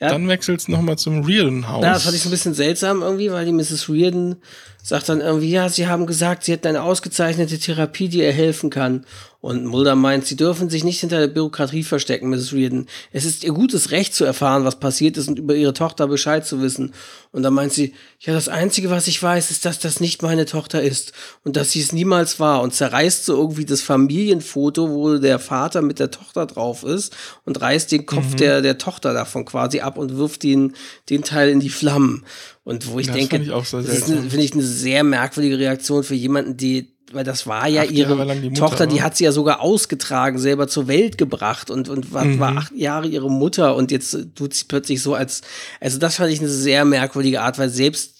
[0.00, 0.08] Ja.
[0.08, 1.84] Dann wechselt es nochmal zum Reardon-Haus.
[1.84, 3.88] Ja, das fand ich so ein bisschen seltsam irgendwie, weil die Mrs.
[3.88, 4.36] Reardon
[4.82, 8.70] sagt dann irgendwie, ja, sie haben gesagt, sie hätten eine ausgezeichnete Therapie, die ihr helfen
[8.70, 9.06] kann.
[9.44, 12.54] Und Mulder meint, sie dürfen sich nicht hinter der Bürokratie verstecken, Mrs.
[12.54, 12.86] Reardon.
[13.12, 16.46] Es ist ihr gutes Recht zu erfahren, was passiert ist und über ihre Tochter Bescheid
[16.46, 16.94] zu wissen.
[17.30, 20.46] Und dann meint sie, ja, das Einzige, was ich weiß, ist, dass das nicht meine
[20.46, 21.12] Tochter ist
[21.44, 25.82] und dass sie es niemals war und zerreißt so irgendwie das Familienfoto, wo der Vater
[25.82, 27.14] mit der Tochter drauf ist
[27.44, 28.36] und reißt den Kopf mhm.
[28.36, 30.72] der, der Tochter davon quasi ab und wirft den,
[31.10, 32.24] den Teil in die Flammen.
[32.64, 36.56] Und wo ich das denke, ich das finde ich eine sehr merkwürdige Reaktion für jemanden,
[36.56, 39.60] die weil das war ja acht ihre die Mutter, Tochter, die hat sie ja sogar
[39.60, 42.38] ausgetragen, selber zur Welt gebracht und, und war, mhm.
[42.38, 45.42] war, acht Jahre ihre Mutter und jetzt tut sie plötzlich so als,
[45.80, 48.13] also das fand ich eine sehr merkwürdige Art, weil selbst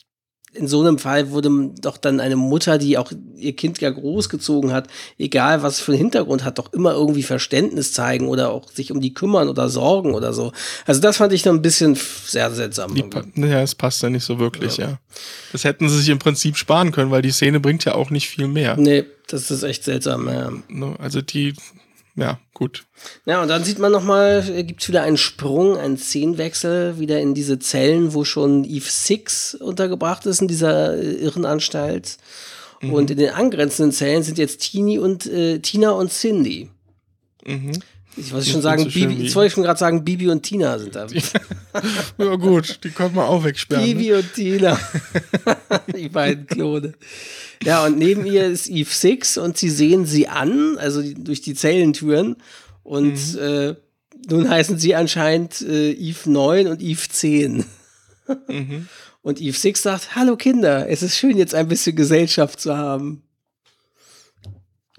[0.54, 1.50] in so einem Fall wurde
[1.80, 4.88] doch dann eine Mutter, die auch ihr Kind ja großgezogen hat,
[5.18, 9.00] egal was für einen Hintergrund hat, doch immer irgendwie Verständnis zeigen oder auch sich um
[9.00, 10.52] die kümmern oder sorgen oder so.
[10.86, 12.94] Also das fand ich dann ein bisschen sehr seltsam.
[13.36, 14.86] ja, es passt ja nicht so wirklich, ja.
[14.86, 14.98] ja.
[15.52, 18.28] Das hätten sie sich im Prinzip sparen können, weil die Szene bringt ja auch nicht
[18.28, 18.76] viel mehr.
[18.76, 20.50] Nee, das ist echt seltsam, ja.
[20.68, 21.54] Ne, also die
[22.16, 22.84] ja, gut.
[23.26, 27.20] Ja, und dann sieht man nochmal, äh, gibt es wieder einen Sprung, einen Szenenwechsel, wieder
[27.20, 32.18] in diese Zellen, wo schon Eve Six untergebracht ist, in dieser äh, Irrenanstalt.
[32.80, 32.92] Mhm.
[32.92, 36.70] Und in den angrenzenden Zellen sind jetzt Tini und, äh, Tina und Cindy.
[37.44, 37.72] Mhm.
[38.16, 40.78] Ich wollte schon sagen, so Bibi, jetzt wollte ich schon gerade sagen, Bibi und Tina
[40.78, 41.06] sind da.
[42.18, 43.84] ja gut, die konnten wir auch wegsperren.
[43.84, 44.16] Bibi ne?
[44.18, 44.78] und Tina.
[45.96, 46.94] die beiden Klone.
[47.64, 51.54] Ja, und neben ihr ist Eve Six und sie sehen sie an, also durch die
[51.54, 52.36] Zellentüren.
[52.82, 53.38] Und mhm.
[53.40, 53.74] äh,
[54.28, 57.64] nun heißen sie anscheinend äh, Eve 9 und Eve 10.
[58.48, 58.88] mhm.
[59.22, 63.22] Und Eve Six sagt, hallo Kinder, es ist schön, jetzt ein bisschen Gesellschaft zu haben.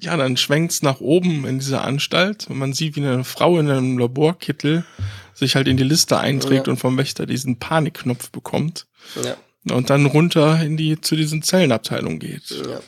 [0.05, 3.59] Ja, dann schwenkt es nach oben in dieser Anstalt und man sieht, wie eine Frau
[3.59, 4.85] in einem Laborkittel
[5.33, 6.71] sich halt in die Liste einträgt ja.
[6.71, 8.87] und vom Wächter diesen Panikknopf bekommt.
[9.21, 9.35] Ja
[9.71, 12.49] und dann runter in die zu diesen Zellenabteilungen geht.
[12.49, 12.79] Ja.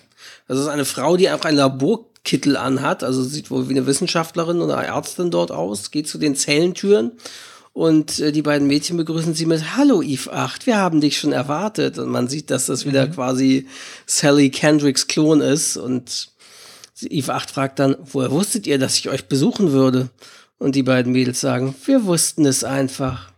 [0.47, 4.61] Das ist eine Frau, die einfach ein Laborkittel anhat, also sieht wohl wie eine Wissenschaftlerin
[4.61, 7.13] oder Ärztin dort aus, geht zu den Zellentüren
[7.73, 11.33] und äh, die beiden Mädchen begrüßen sie mit Hallo Eve 8, wir haben dich schon
[11.33, 13.11] erwartet und man sieht, dass das wieder mhm.
[13.11, 13.67] quasi
[14.05, 16.29] Sally Kendricks Klon ist und
[17.01, 20.09] Eve 8 fragt dann, woher wusstet ihr, dass ich euch besuchen würde?
[20.57, 23.31] Und die beiden Mädels sagen, wir wussten es einfach.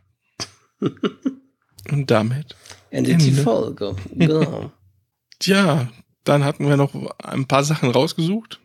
[0.80, 2.56] und damit
[2.92, 3.96] endet die Folge.
[4.14, 4.72] Genau.
[5.40, 5.90] Tja,
[6.24, 8.60] dann hatten wir noch ein paar Sachen rausgesucht.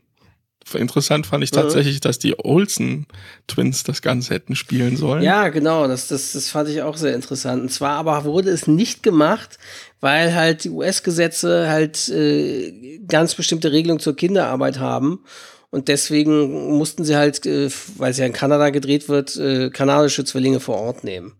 [0.73, 2.01] Interessant fand ich tatsächlich, mhm.
[2.01, 5.23] dass die Olsen-Twins das Ganze hätten spielen sollen.
[5.23, 7.63] Ja, genau, das, das, das fand ich auch sehr interessant.
[7.63, 9.59] Und zwar aber wurde es nicht gemacht,
[10.05, 15.25] weil halt die US-Gesetze halt äh, ganz bestimmte Regelungen zur Kinderarbeit haben.
[15.71, 20.27] Und deswegen mussten sie halt, äh, weil es ja in Kanada gedreht wird, äh, kanadische
[20.27, 21.33] Zwillinge vor Ort nehmen.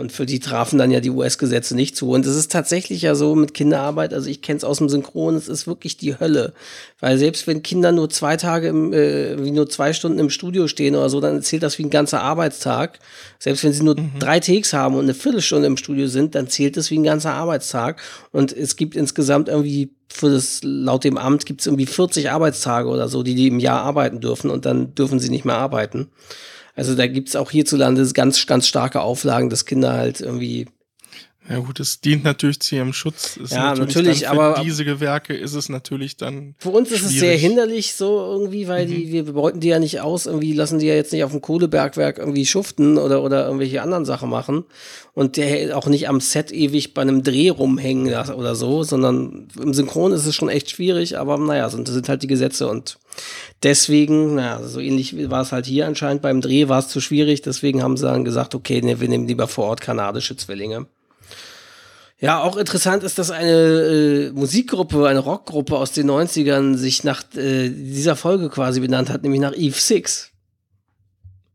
[0.00, 2.10] Und für die trafen dann ja die US-Gesetze nicht zu.
[2.10, 5.34] Und es ist tatsächlich ja so mit Kinderarbeit, also ich kenne es aus dem Synchron,
[5.36, 6.54] es ist wirklich die Hölle.
[7.00, 10.68] Weil selbst wenn Kinder nur zwei Tage, im, äh, wie nur zwei Stunden im Studio
[10.68, 12.98] stehen oder so, dann zählt das wie ein ganzer Arbeitstag.
[13.38, 14.12] Selbst wenn sie nur mhm.
[14.18, 17.34] drei Takes haben und eine Viertelstunde im Studio sind, dann zählt das wie ein ganzer
[17.34, 18.00] Arbeitstag.
[18.32, 22.88] Und es gibt insgesamt irgendwie für das, laut dem Amt gibt es irgendwie 40 Arbeitstage
[22.88, 26.08] oder so, die die im Jahr arbeiten dürfen und dann dürfen sie nicht mehr arbeiten.
[26.74, 30.66] Also da gibt es auch hierzulande ganz, ganz starke Auflagen, dass Kinder halt irgendwie
[31.50, 33.36] ja gut, es dient natürlich zu ihrem Schutz.
[33.36, 36.54] Ist ja, natürlich, natürlich aber diese Gewerke ist es natürlich dann.
[36.58, 38.90] Für uns ist es sehr hinderlich so irgendwie, weil mhm.
[38.90, 41.40] die, wir beuten die ja nicht aus, irgendwie lassen die ja jetzt nicht auf dem
[41.40, 44.64] Kohlebergwerk irgendwie schuften oder, oder irgendwelche anderen Sachen machen.
[45.12, 49.74] Und der auch nicht am Set ewig bei einem Dreh rumhängen oder so, sondern im
[49.74, 52.96] Synchron ist es schon echt schwierig, aber naja, das sind halt die Gesetze und
[53.64, 57.42] deswegen, naja, so ähnlich war es halt hier anscheinend beim Dreh, war es zu schwierig,
[57.42, 60.86] deswegen haben sie dann gesagt, okay, nee, wir nehmen lieber vor Ort kanadische Zwillinge.
[62.20, 67.24] Ja, auch interessant ist, dass eine äh, Musikgruppe, eine Rockgruppe aus den 90ern sich nach
[67.34, 70.30] äh, dieser Folge quasi benannt hat, nämlich nach Eve Six.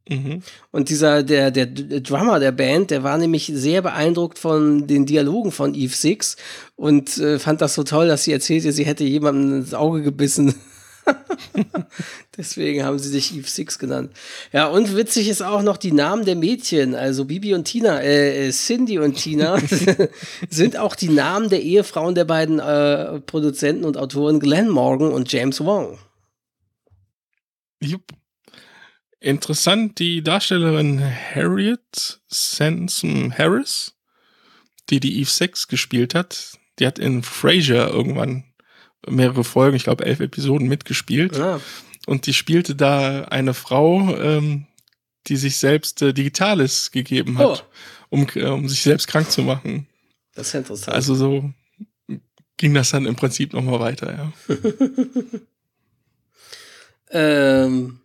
[0.09, 0.41] Mhm.
[0.72, 5.51] Und dieser, der, der Drummer der Band, der war nämlich sehr beeindruckt von den Dialogen
[5.51, 6.36] von Eve Six
[6.76, 10.55] und äh, fand das so toll, dass sie erzählte, sie hätte jemandem ins Auge gebissen.
[12.37, 14.11] Deswegen haben sie sich Eve Six genannt.
[14.51, 16.95] Ja, und witzig ist auch noch die Namen der Mädchen.
[16.95, 19.57] Also Bibi und Tina, äh, äh Cindy und Tina
[20.49, 25.31] sind auch die Namen der Ehefrauen der beiden äh, Produzenten und Autoren Glenn Morgan und
[25.31, 25.97] James Wong.
[27.81, 28.11] Jupp.
[29.19, 33.95] Interessant, die Darstellerin Harriet Sansom Harris,
[34.89, 38.43] die die Eve Six gespielt hat, die hat in Frasier irgendwann
[39.09, 41.37] mehrere Folgen, ich glaube elf Episoden mitgespielt.
[41.37, 41.59] Ja.
[42.07, 44.67] Und die spielte da eine Frau, ähm,
[45.27, 48.15] die sich selbst äh, Digitales gegeben hat, oh.
[48.15, 49.87] um, äh, um sich selbst krank zu machen.
[50.35, 50.95] Das ist ja interessant.
[50.95, 51.51] Also so
[52.57, 54.55] ging das dann im Prinzip nochmal weiter, ja.
[57.65, 57.99] ähm,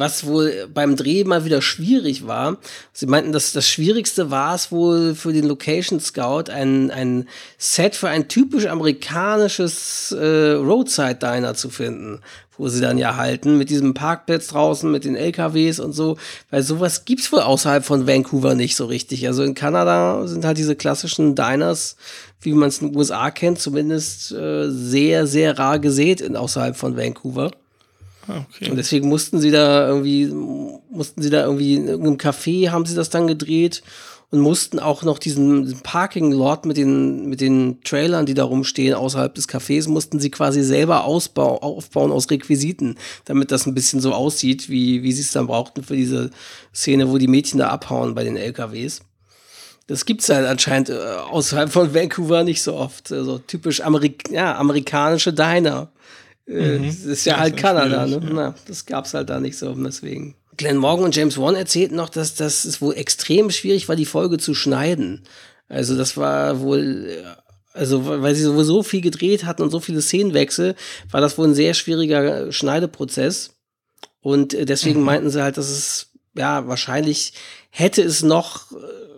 [0.00, 2.56] was wohl beim Dreh mal wieder schwierig war.
[2.92, 7.28] Sie meinten, dass das Schwierigste war es wohl für den Location Scout, ein, ein
[7.58, 12.20] Set für ein typisch amerikanisches äh, Roadside Diner zu finden,
[12.56, 16.16] wo sie dann ja halten, mit diesem Parkplatz draußen, mit den LKWs und so,
[16.50, 19.26] weil sowas gibt's wohl außerhalb von Vancouver nicht so richtig.
[19.26, 21.96] Also in Kanada sind halt diese klassischen Diners,
[22.40, 26.74] wie man es in den USA kennt, zumindest äh, sehr, sehr rar gesät in, außerhalb
[26.74, 27.50] von Vancouver.
[28.30, 28.70] Ah, okay.
[28.70, 32.94] Und deswegen mussten sie da irgendwie, mussten sie da irgendwie in irgendeinem Café haben sie
[32.94, 33.82] das dann gedreht
[34.30, 38.94] und mussten auch noch diesen, diesen Parking-Lot mit den, mit den Trailern, die da rumstehen,
[38.94, 44.00] außerhalb des Cafés, mussten sie quasi selber ausbau, aufbauen aus Requisiten, damit das ein bisschen
[44.00, 46.30] so aussieht, wie, wie sie es dann brauchten für diese
[46.72, 49.00] Szene, wo die Mädchen da abhauen bei den LKWs.
[49.88, 51.00] Das gibt's halt anscheinend äh,
[51.32, 53.10] außerhalb von Vancouver nicht so oft.
[53.10, 55.90] Also typisch Amerik ja, amerikanische Diner.
[56.50, 56.86] Äh, mhm.
[56.86, 58.20] Das ist ja das halt ist Kanada, ne?
[58.22, 58.32] Ja.
[58.32, 60.34] Na, das gab's halt da nicht so, deswegen.
[60.56, 64.04] Glenn Morgan und James Wan erzählten noch, dass das es wohl extrem schwierig war, die
[64.04, 65.22] Folge zu schneiden.
[65.68, 67.24] Also das war wohl, äh,
[67.72, 70.74] also weil sie sowieso viel gedreht hatten und so viele Szenenwechsel,
[71.10, 73.54] war das wohl ein sehr schwieriger Schneideprozess.
[74.20, 75.06] Und äh, deswegen mhm.
[75.06, 77.34] meinten sie halt, dass es ja wahrscheinlich
[77.70, 78.66] hätte es noch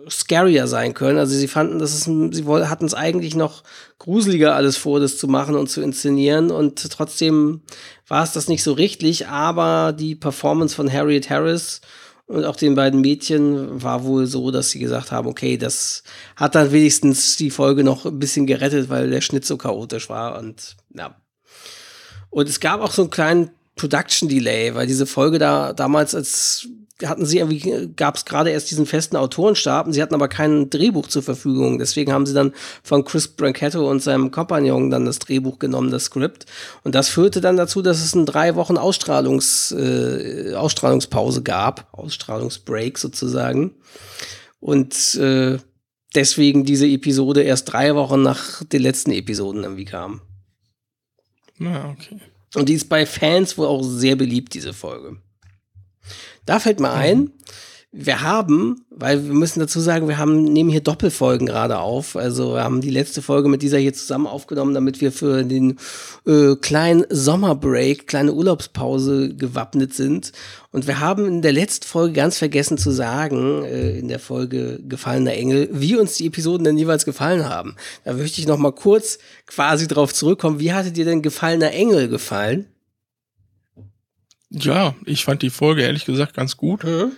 [0.09, 1.17] scarier sein können.
[1.17, 3.63] Also sie fanden, dass es, sie hatten es eigentlich noch
[3.99, 7.61] gruseliger alles vor, das zu machen und zu inszenieren und trotzdem
[8.07, 11.81] war es das nicht so richtig, aber die Performance von Harriet Harris
[12.25, 16.03] und auch den beiden Mädchen war wohl so, dass sie gesagt haben, okay, das
[16.35, 20.39] hat dann wenigstens die Folge noch ein bisschen gerettet, weil der Schnitt so chaotisch war
[20.39, 21.15] und ja.
[22.29, 26.67] Und es gab auch so einen kleinen Production Delay, weil diese Folge da damals als
[27.03, 30.69] hatten sie irgendwie, gab es gerade erst diesen festen Autorenstab und sie hatten aber kein
[30.69, 31.79] Drehbuch zur Verfügung.
[31.79, 36.05] Deswegen haben sie dann von Chris Branchetto und seinem Kompagnon dann das Drehbuch genommen, das
[36.05, 36.45] Skript.
[36.83, 42.99] Und das führte dann dazu, dass es eine drei Wochen Ausstrahlungs, äh, Ausstrahlungspause gab, Ausstrahlungsbreak
[42.99, 43.71] sozusagen.
[44.59, 45.57] Und äh,
[46.13, 50.21] deswegen diese Episode erst drei Wochen nach den letzten Episoden irgendwie kam.
[51.57, 52.19] Na, okay.
[52.55, 55.17] Und die ist bei Fans wohl auch sehr beliebt, diese Folge.
[56.45, 57.31] Da fällt mir ein,
[57.95, 62.15] wir haben, weil wir müssen dazu sagen, wir haben, nehmen hier Doppelfolgen gerade auf.
[62.15, 65.77] Also wir haben die letzte Folge mit dieser hier zusammen aufgenommen, damit wir für den
[66.25, 70.31] äh, kleinen Sommerbreak, kleine Urlaubspause gewappnet sind.
[70.71, 74.79] Und wir haben in der letzten Folge ganz vergessen zu sagen, äh, in der Folge
[74.89, 77.75] Gefallener Engel, wie uns die Episoden denn jeweils gefallen haben.
[78.05, 80.59] Da möchte ich noch mal kurz quasi drauf zurückkommen.
[80.59, 82.72] Wie hatte dir denn Gefallener Engel gefallen?
[84.53, 86.83] Ja, ich fand die Folge ehrlich gesagt ganz gut.
[86.83, 87.11] Mhm.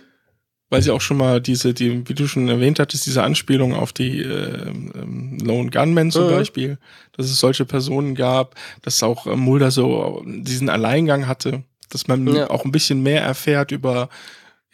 [0.68, 3.92] Weil sie auch schon mal diese, die, wie du schon erwähnt hattest, diese Anspielung auf
[3.92, 6.30] die äh, ähm, Lone Gunmen zum mhm.
[6.30, 6.78] Beispiel,
[7.12, 12.26] dass es solche Personen gab, dass auch äh, Mulder so diesen Alleingang hatte, dass man
[12.26, 12.50] ja.
[12.50, 14.08] auch ein bisschen mehr erfährt über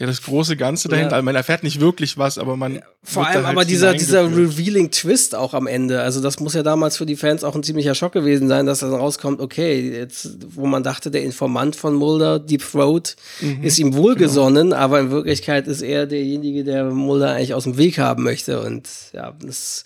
[0.03, 1.11] ja, das große Ganze dahinter.
[1.11, 1.17] Ja.
[1.19, 2.83] Also man erfährt nicht wirklich was, aber man.
[3.05, 6.03] Vor allem halt aber dieser, dieser revealing Twist auch am Ende.
[6.03, 8.81] Also, das muss ja damals für die Fans auch ein ziemlicher Schock gewesen sein, dass
[8.81, 13.79] dann rauskommt, okay, jetzt, wo man dachte, der Informant von Mulder, Deep Throat, mhm, ist
[13.79, 14.77] ihm wohlgesonnen, genau.
[14.77, 18.61] aber in Wirklichkeit ist er derjenige, der Mulder eigentlich aus dem Weg haben möchte.
[18.61, 19.85] Und ja, das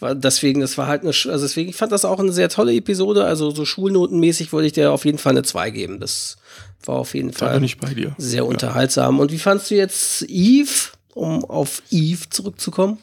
[0.00, 3.24] deswegen, das war halt eine, also deswegen, ich fand das auch eine sehr tolle Episode.
[3.24, 5.98] Also so schulnotenmäßig würde ich dir auf jeden Fall eine 2 geben.
[5.98, 6.36] Das
[6.86, 7.60] war auf jeden Fall
[8.18, 8.42] sehr ja.
[8.42, 9.18] unterhaltsam.
[9.18, 12.98] Und wie fandst du jetzt Eve, um auf Eve zurückzukommen?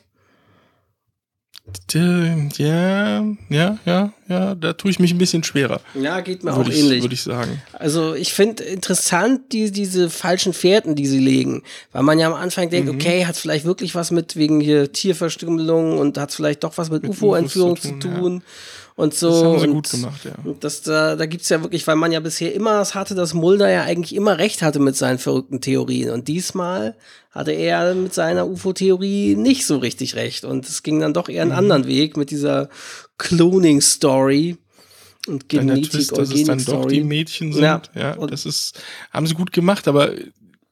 [1.94, 5.80] Ja, ja, ja, ja, da tue ich mich ein bisschen schwerer.
[5.94, 7.04] Ja, geht mir auch ich, ähnlich.
[7.04, 7.62] Würde ich sagen.
[7.72, 11.64] Also ich finde interessant die, diese falschen Fährten, die sie legen.
[11.94, 12.96] Weil man ja am Anfang denkt, mhm.
[12.96, 17.04] okay, hat vielleicht wirklich was mit wegen hier Tierverstümmelung und hat vielleicht doch was mit,
[17.04, 18.02] mit UFO-Entführung zu tun.
[18.02, 18.34] Zu tun.
[18.36, 18.44] Ja.
[18.96, 19.30] Und so.
[19.32, 20.32] Das haben sie gut gemacht, ja.
[20.60, 23.34] Das, da da gibt es ja wirklich, weil man ja bisher immer es hatte, dass
[23.34, 26.12] Mulder ja eigentlich immer recht hatte mit seinen verrückten Theorien.
[26.12, 26.96] Und diesmal
[27.32, 30.46] hatte er mit seiner UFO-Theorie nicht so richtig recht.
[30.46, 31.58] Und es ging dann doch eher einen Mhm.
[31.58, 32.70] anderen Weg mit dieser
[33.18, 34.58] Cloning-Story
[35.28, 37.04] und Genetik Twist, dass es dann doch die.
[37.04, 37.64] Mädchen sind.
[37.64, 37.82] Ja.
[37.96, 38.80] Ja, das ist,
[39.12, 40.12] haben sie gut gemacht, aber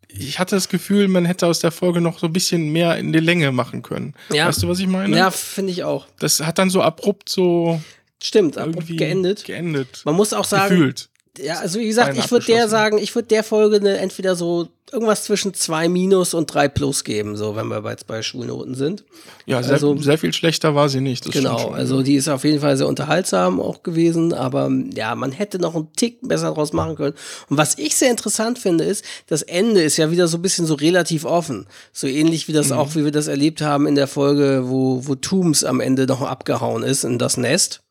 [0.10, 3.14] ich hatte das Gefühl, man hätte aus der Folge noch so ein bisschen mehr in
[3.14, 4.14] die Länge machen können.
[4.32, 4.48] Ja.
[4.48, 5.16] Weißt du, was ich meine?
[5.18, 6.06] Ja, finde ich auch.
[6.20, 7.82] Das hat dann so abrupt so
[8.22, 9.46] Stimmt, irgendwie geendet.
[9.46, 10.02] geendet.
[10.06, 11.10] Man muss auch sagen, Gefühlt.
[11.40, 14.68] Ja, also wie gesagt, ich würde der sagen, ich würde der Folge eine, entweder so
[14.92, 19.06] irgendwas zwischen zwei Minus und drei Plus geben, so wenn wir jetzt bei Schulnoten sind.
[19.46, 21.26] Ja, sehr, also- sehr viel schlechter war sie nicht.
[21.26, 25.32] Das Genau, also die ist auf jeden Fall sehr unterhaltsam auch gewesen, aber ja, man
[25.32, 27.16] hätte noch einen Tick besser draus machen können.
[27.48, 30.66] Und was ich sehr interessant finde, ist, das Ende ist ja wieder so ein bisschen
[30.66, 31.66] so relativ offen.
[31.94, 32.74] So ähnlich wie das Mhm.
[32.74, 36.22] auch, wie wir das erlebt haben in der Folge, wo, wo Tooms am Ende noch
[36.22, 37.82] abgehauen ist in das Nest.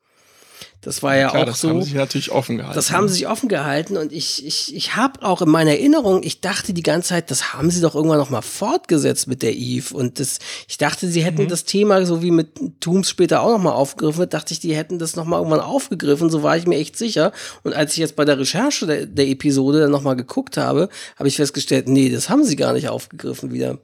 [0.82, 1.68] Das war ja Klar, auch das so.
[1.68, 2.74] haben sie natürlich offen gehalten.
[2.74, 6.22] Das haben sie sich offen gehalten und ich, ich, ich habe auch in meiner Erinnerung,
[6.22, 9.54] ich dachte die ganze Zeit, das haben sie doch irgendwann noch mal fortgesetzt mit der
[9.54, 13.50] Eve und das, ich dachte, sie hätten das Thema, so wie mit Tooms später auch
[13.50, 16.66] noch mal aufgegriffen, dachte ich, die hätten das noch mal irgendwann aufgegriffen, so war ich
[16.66, 20.02] mir echt sicher und als ich jetzt bei der Recherche der, der Episode dann noch
[20.02, 23.78] mal geguckt habe, habe ich festgestellt, nee, das haben sie gar nicht aufgegriffen wieder.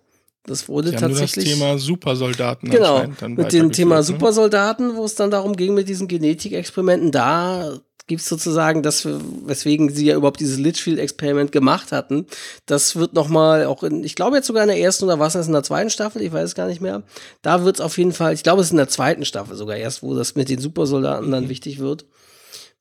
[0.47, 4.03] Das wurde Die haben nur das tatsächlich Thema Supersoldaten Genau, mit dem Thema ne?
[4.03, 9.07] Supersoldaten, wo es dann darum ging mit diesen Genetikexperimenten, da gibt es sozusagen das,
[9.44, 12.26] weswegen sie ja überhaupt dieses Litchfield-Experiment gemacht hatten.
[12.64, 15.49] Das wird nochmal auch in, ich glaube jetzt sogar in der ersten oder was ist
[15.49, 17.03] in der zweiten Staffel, ich weiß es gar nicht mehr.
[17.42, 19.76] Da wird es auf jeden Fall, ich glaube es ist in der zweiten Staffel sogar
[19.76, 21.32] erst, wo das mit den Supersoldaten Mhm.
[21.32, 22.05] dann wichtig wird.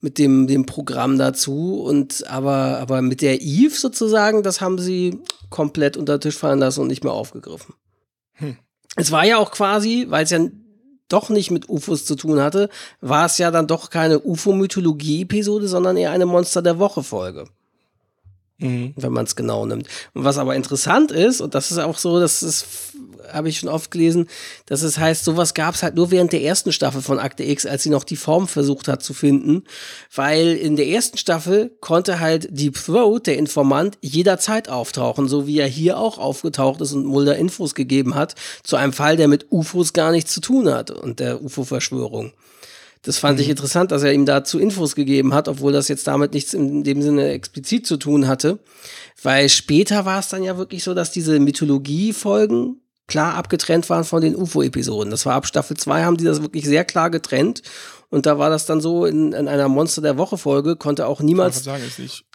[0.05, 5.19] Mit dem, dem Programm dazu und aber, aber mit der Eve sozusagen, das haben sie
[5.49, 7.73] komplett unter den Tisch fallen lassen und nicht mehr aufgegriffen.
[8.33, 8.55] Hm.
[8.95, 10.45] Es war ja auch quasi, weil es ja
[11.07, 12.69] doch nicht mit UFOs zu tun hatte,
[13.01, 17.45] war es ja dann doch keine UFO-Mythologie-Episode, sondern eher eine Monster der Woche-Folge,
[18.57, 18.93] Mhm.
[18.95, 19.87] wenn man es genau nimmt.
[20.13, 22.65] Und was aber interessant ist, und das ist auch so, das ist,
[23.33, 24.27] habe ich schon oft gelesen,
[24.65, 27.65] dass es heißt, sowas gab es halt nur während der ersten Staffel von Akte X,
[27.65, 29.65] als sie noch die Form versucht hat zu finden,
[30.13, 35.59] weil in der ersten Staffel konnte halt Deep Throat, der Informant, jederzeit auftauchen, so wie
[35.59, 39.47] er hier auch aufgetaucht ist und Mulder Infos gegeben hat, zu einem Fall, der mit
[39.51, 42.31] UFOs gar nichts zu tun hat und der UFO-Verschwörung.
[43.05, 46.33] Das fand ich interessant, dass er ihm dazu Infos gegeben hat, obwohl das jetzt damit
[46.33, 48.59] nichts in dem Sinne explizit zu tun hatte.
[49.21, 54.21] Weil später war es dann ja wirklich so, dass diese Mythologie-Folgen klar abgetrennt waren von
[54.21, 55.11] den UFO-Episoden.
[55.11, 57.61] Das war ab Staffel 2 haben die das wirklich sehr klar getrennt.
[58.15, 61.65] Und da war das dann so, in, in einer Monster der Woche-Folge konnte auch niemals
[61.65, 61.83] sagen,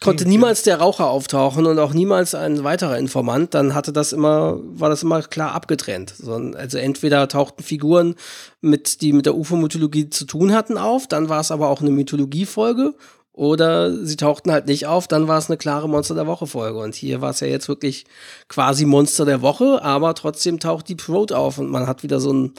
[0.02, 4.60] konnte niemals der Raucher auftauchen und auch niemals ein weiterer Informant, dann hatte das immer,
[4.62, 6.16] war das immer klar abgetrennt.
[6.20, 8.14] Also entweder tauchten Figuren
[8.60, 11.92] mit, die mit der UFO-Mythologie zu tun hatten auf, dann war es aber auch eine
[11.92, 12.94] Mythologie-Folge.
[13.40, 16.78] Oder sie tauchten halt nicht auf, dann war es eine klare Monster der Woche-Folge.
[16.78, 18.04] Und hier war es ja jetzt wirklich
[18.48, 22.32] quasi Monster der Woche, aber trotzdem taucht die Throat auf und man hat wieder so
[22.32, 22.52] einen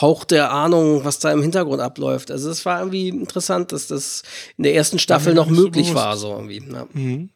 [0.00, 2.30] Hauch der Ahnung, was da im Hintergrund abläuft.
[2.30, 4.22] Also es war irgendwie interessant, dass das
[4.56, 6.62] in der ersten Staffel noch so möglich war, so irgendwie.
[6.72, 6.86] Ja.
[6.92, 7.30] Mhm.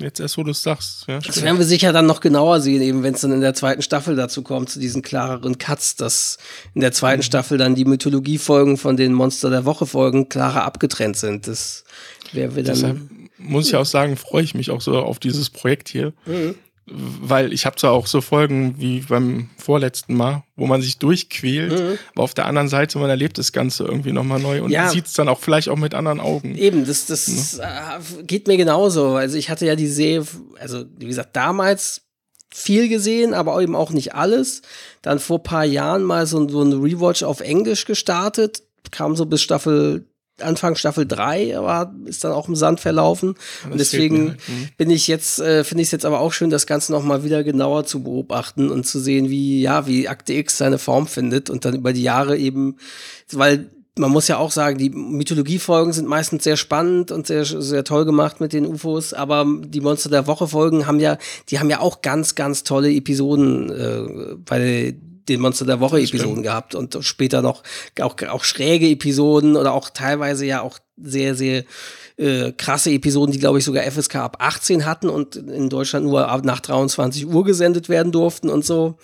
[0.00, 1.04] Jetzt erst, wo du es sagst.
[1.08, 3.54] Ja, Das werden wir sicher dann noch genauer sehen, eben wenn es dann in der
[3.54, 6.38] zweiten Staffel dazu kommt, zu diesen klareren Cuts, dass
[6.74, 11.46] in der zweiten Staffel dann die Mythologie-Folgen von den Monster der Woche-Folgen klarer abgetrennt sind.
[11.46, 11.84] Das
[12.32, 12.74] werden wir dann.
[12.74, 12.98] Deshalb
[13.38, 16.12] muss ich auch sagen, freue ich mich auch so auf dieses Projekt hier.
[16.26, 16.54] Mhm.
[16.92, 21.98] Weil ich habe zwar auch so Folgen wie beim vorletzten Mal, wo man sich durchquält,
[22.14, 24.72] aber auf der anderen Seite, man erlebt das Ganze irgendwie nochmal neu und Mhm.
[24.72, 24.88] Ja.
[24.90, 26.56] sieht es dann auch vielleicht auch mit anderen Augen.
[26.56, 29.10] Eben, das, das äh, geht mir genauso.
[29.14, 30.26] Also ich hatte ja die Serie,
[30.58, 32.02] also wie gesagt, damals
[32.52, 34.62] viel gesehen, aber eben auch nicht alles.
[35.02, 39.42] Dann vor paar Jahren mal so, so ein Rewatch auf Englisch gestartet, kam so bis
[39.42, 40.06] Staffel
[40.42, 43.30] Anfang Staffel 3, aber ist dann auch im Sand verlaufen.
[43.30, 44.68] Und fehlt mir deswegen halt, mhm.
[44.76, 47.44] bin ich jetzt, äh, finde ich es jetzt aber auch schön, das Ganze nochmal wieder
[47.44, 51.64] genauer zu beobachten und zu sehen, wie, ja, wie Akte X seine Form findet und
[51.64, 52.76] dann über die Jahre eben,
[53.32, 57.84] weil man muss ja auch sagen, die Mythologiefolgen sind meistens sehr spannend und sehr, sehr
[57.84, 61.18] toll gemacht mit den UFOs, aber die Monster der Woche Folgen haben ja,
[61.48, 64.96] die haben ja auch ganz, ganz tolle Episoden äh, bei
[65.28, 67.62] den Monster der Woche Episoden gehabt und später noch
[68.00, 71.64] auch, auch schräge Episoden oder auch teilweise ja auch sehr, sehr
[72.16, 76.28] äh, krasse Episoden, die glaube ich sogar FSK ab 18 hatten und in Deutschland nur
[76.28, 78.98] ab nach 23 Uhr gesendet werden durften und so.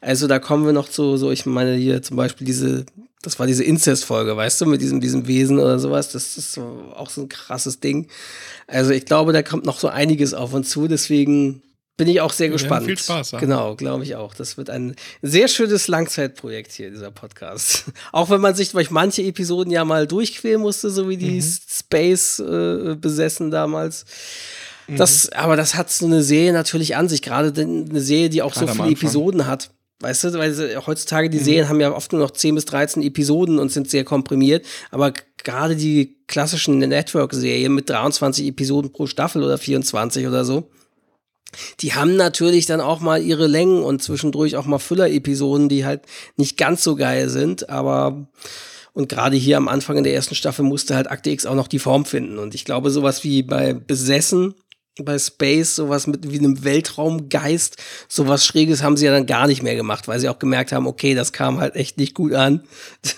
[0.00, 2.86] Also da kommen wir noch zu, so ich meine hier zum Beispiel diese,
[3.22, 6.92] das war diese Inzest-Folge, weißt du, mit diesem, diesem Wesen oder sowas, das ist so,
[6.94, 8.08] auch so ein krasses Ding.
[8.66, 11.62] Also ich glaube, da kommt noch so einiges auf uns zu, deswegen
[12.00, 12.86] bin ich auch sehr Wir gespannt.
[12.86, 13.40] viel Spaß haben.
[13.40, 14.34] Genau, glaube ich auch.
[14.34, 17.84] Das wird ein sehr schönes Langzeitprojekt hier, dieser Podcast.
[18.12, 21.54] auch wenn man sich durch manche Episoden ja mal durchquälen musste, so wie die Mhm.
[21.70, 24.04] Space äh, besessen damals.
[24.88, 24.96] Mhm.
[24.96, 28.54] Das, aber das hat so eine Serie natürlich an sich, gerade eine Serie, die auch
[28.54, 28.90] Gerade so viele.
[28.94, 29.70] Episoden hat.
[30.02, 30.54] Weißt du, weil
[30.86, 31.32] heutzutage Mhm.
[31.32, 34.64] die Serien haben ja oft nur noch 10 bis 13 Episoden und sind sehr komprimiert.
[34.90, 35.12] Aber
[35.44, 40.70] gerade die klassischen Network-Serien mit 23 Episoden pro Staffel oder 24 oder so,
[41.80, 46.02] die haben natürlich dann auch mal ihre Längen und zwischendurch auch mal Füller-Episoden, die halt
[46.36, 48.28] nicht ganz so geil sind, aber
[48.92, 51.68] und gerade hier am Anfang in der ersten Staffel musste halt Akte X auch noch
[51.68, 52.38] die Form finden.
[52.38, 54.54] Und ich glaube, sowas wie bei Besessen,
[54.98, 57.76] bei Space, sowas mit wie einem Weltraumgeist,
[58.08, 60.86] sowas Schräges haben sie ja dann gar nicht mehr gemacht, weil sie auch gemerkt haben,
[60.86, 62.64] okay, das kam halt echt nicht gut an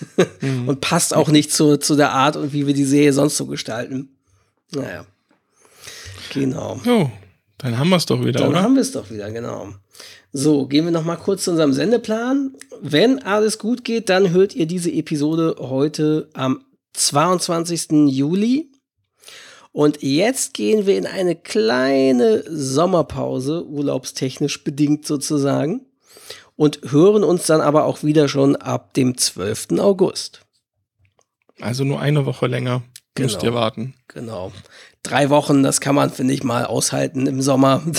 [0.67, 3.47] und passt auch nicht zu, zu der Art und wie wir die Serie sonst so
[3.47, 4.09] gestalten.
[4.71, 5.05] Naja.
[6.33, 6.79] Genau.
[6.85, 7.11] Jo,
[7.63, 8.61] dann haben wir es doch wieder, Dann oder?
[8.61, 9.69] haben wir es doch wieder, genau.
[10.31, 12.55] So, gehen wir noch mal kurz zu unserem Sendeplan.
[12.81, 17.91] Wenn alles gut geht, dann hört ihr diese Episode heute am 22.
[18.09, 18.69] Juli.
[19.71, 25.85] Und jetzt gehen wir in eine kleine Sommerpause, urlaubstechnisch bedingt sozusagen,
[26.55, 29.79] und hören uns dann aber auch wieder schon ab dem 12.
[29.79, 30.41] August.
[31.59, 32.83] Also nur eine Woche länger
[33.17, 33.51] müsst Genau.
[33.51, 33.93] ihr warten.
[34.07, 34.51] Genau.
[35.03, 37.81] Drei Wochen, das kann man, finde ich, mal aushalten im Sommer.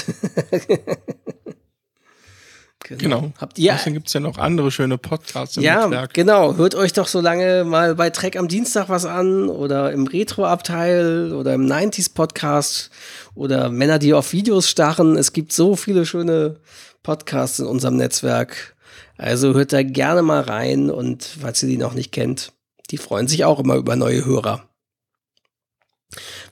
[2.86, 3.32] Genau.
[3.38, 6.12] Habt ihr Außerdem gibt es ja noch andere schöne Podcasts im Ja, Netzwerk.
[6.12, 6.56] genau.
[6.56, 11.32] Hört euch doch so lange mal bei Trek am Dienstag was an oder im Retro-Abteil
[11.32, 12.90] oder im 90s-Podcast
[13.34, 15.16] oder Männer, die auf Videos starren.
[15.16, 16.56] Es gibt so viele schöne
[17.02, 18.76] Podcasts in unserem Netzwerk.
[19.16, 22.52] Also hört da gerne mal rein und falls ihr die noch nicht kennt,
[22.90, 24.68] die freuen sich auch immer über neue Hörer.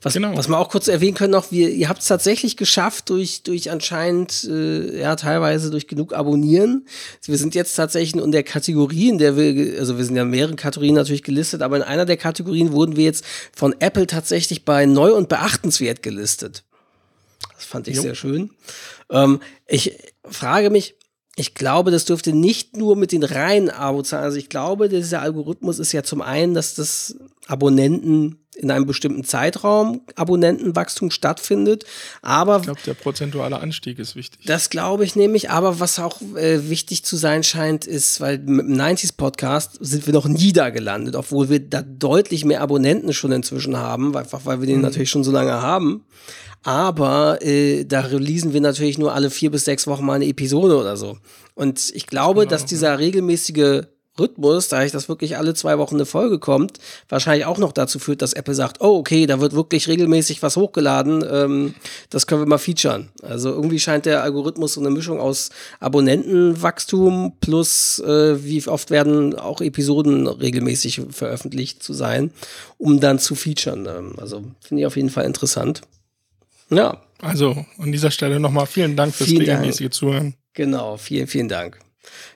[0.02, 0.36] Was, Genau.
[0.36, 3.70] was wir auch kurz erwähnen können noch, wir, ihr habt es tatsächlich geschafft durch, durch
[3.70, 6.86] anscheinend, äh, ja, teilweise durch genug Abonnieren.
[7.24, 10.30] Wir sind jetzt tatsächlich in der Kategorie, in der wir, also wir sind ja in
[10.30, 14.64] mehreren Kategorien natürlich gelistet, aber in einer der Kategorien wurden wir jetzt von Apple tatsächlich
[14.64, 16.64] bei neu und beachtenswert gelistet.
[17.54, 18.02] Das fand ich Jo.
[18.02, 18.50] sehr schön.
[19.10, 20.96] Ähm, ich frage mich,
[21.36, 25.78] ich glaube, das dürfte nicht nur mit den reinen Abozahlen, also ich glaube, dieser Algorithmus
[25.78, 31.84] ist ja zum einen, dass das Abonnenten in einem bestimmten Zeitraum Abonnentenwachstum stattfindet,
[32.20, 34.44] aber Ich glaube, der prozentuale Anstieg ist wichtig.
[34.46, 38.66] das glaube ich nämlich, aber was auch äh, wichtig zu sein scheint, ist, weil mit
[38.66, 43.12] dem 90s Podcast sind wir noch nie da gelandet, obwohl wir da deutlich mehr Abonnenten
[43.14, 46.04] schon inzwischen haben, einfach weil wir den natürlich schon so lange haben.
[46.64, 50.76] Aber äh, da releasen wir natürlich nur alle vier bis sechs Wochen mal eine Episode
[50.76, 51.18] oder so.
[51.54, 53.82] Und ich glaube, dass dieser regelmäßige
[54.18, 57.98] Rhythmus, da ich das wirklich alle zwei Wochen eine Folge kommt, wahrscheinlich auch noch dazu
[57.98, 61.74] führt, dass Apple sagt, oh, okay, da wird wirklich regelmäßig was hochgeladen, ähm,
[62.10, 63.08] das können wir mal featuren.
[63.22, 65.48] Also irgendwie scheint der Algorithmus so eine Mischung aus
[65.80, 72.30] Abonnentenwachstum plus äh, wie oft werden auch Episoden regelmäßig veröffentlicht zu sein,
[72.78, 73.86] um dann zu featuren.
[73.86, 75.82] Ähm, also finde ich auf jeden Fall interessant.
[76.70, 79.58] Ja, Also an dieser Stelle nochmal vielen Dank fürs Vielen Dank.
[79.60, 80.34] regelmäßige Zuhören.
[80.54, 81.78] Genau, vielen, vielen Dank.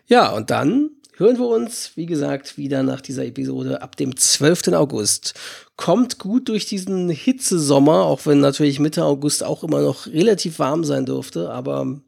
[0.06, 4.68] Ja, und dann hören wir uns, wie gesagt, wieder nach dieser Episode ab dem 12.
[4.74, 5.34] August.
[5.76, 10.84] Kommt gut durch diesen Hitzesommer, auch wenn natürlich Mitte August auch immer noch relativ warm
[10.84, 12.00] sein dürfte, aber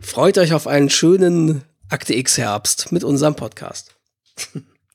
[0.00, 3.94] freut euch auf einen schönen Akte X Herbst mit unserem Podcast.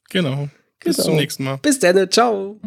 [0.10, 0.50] Genau.
[0.84, 1.08] Bis Genau.
[1.08, 1.58] zum nächsten Mal.
[1.58, 2.60] Bis dann, ciao.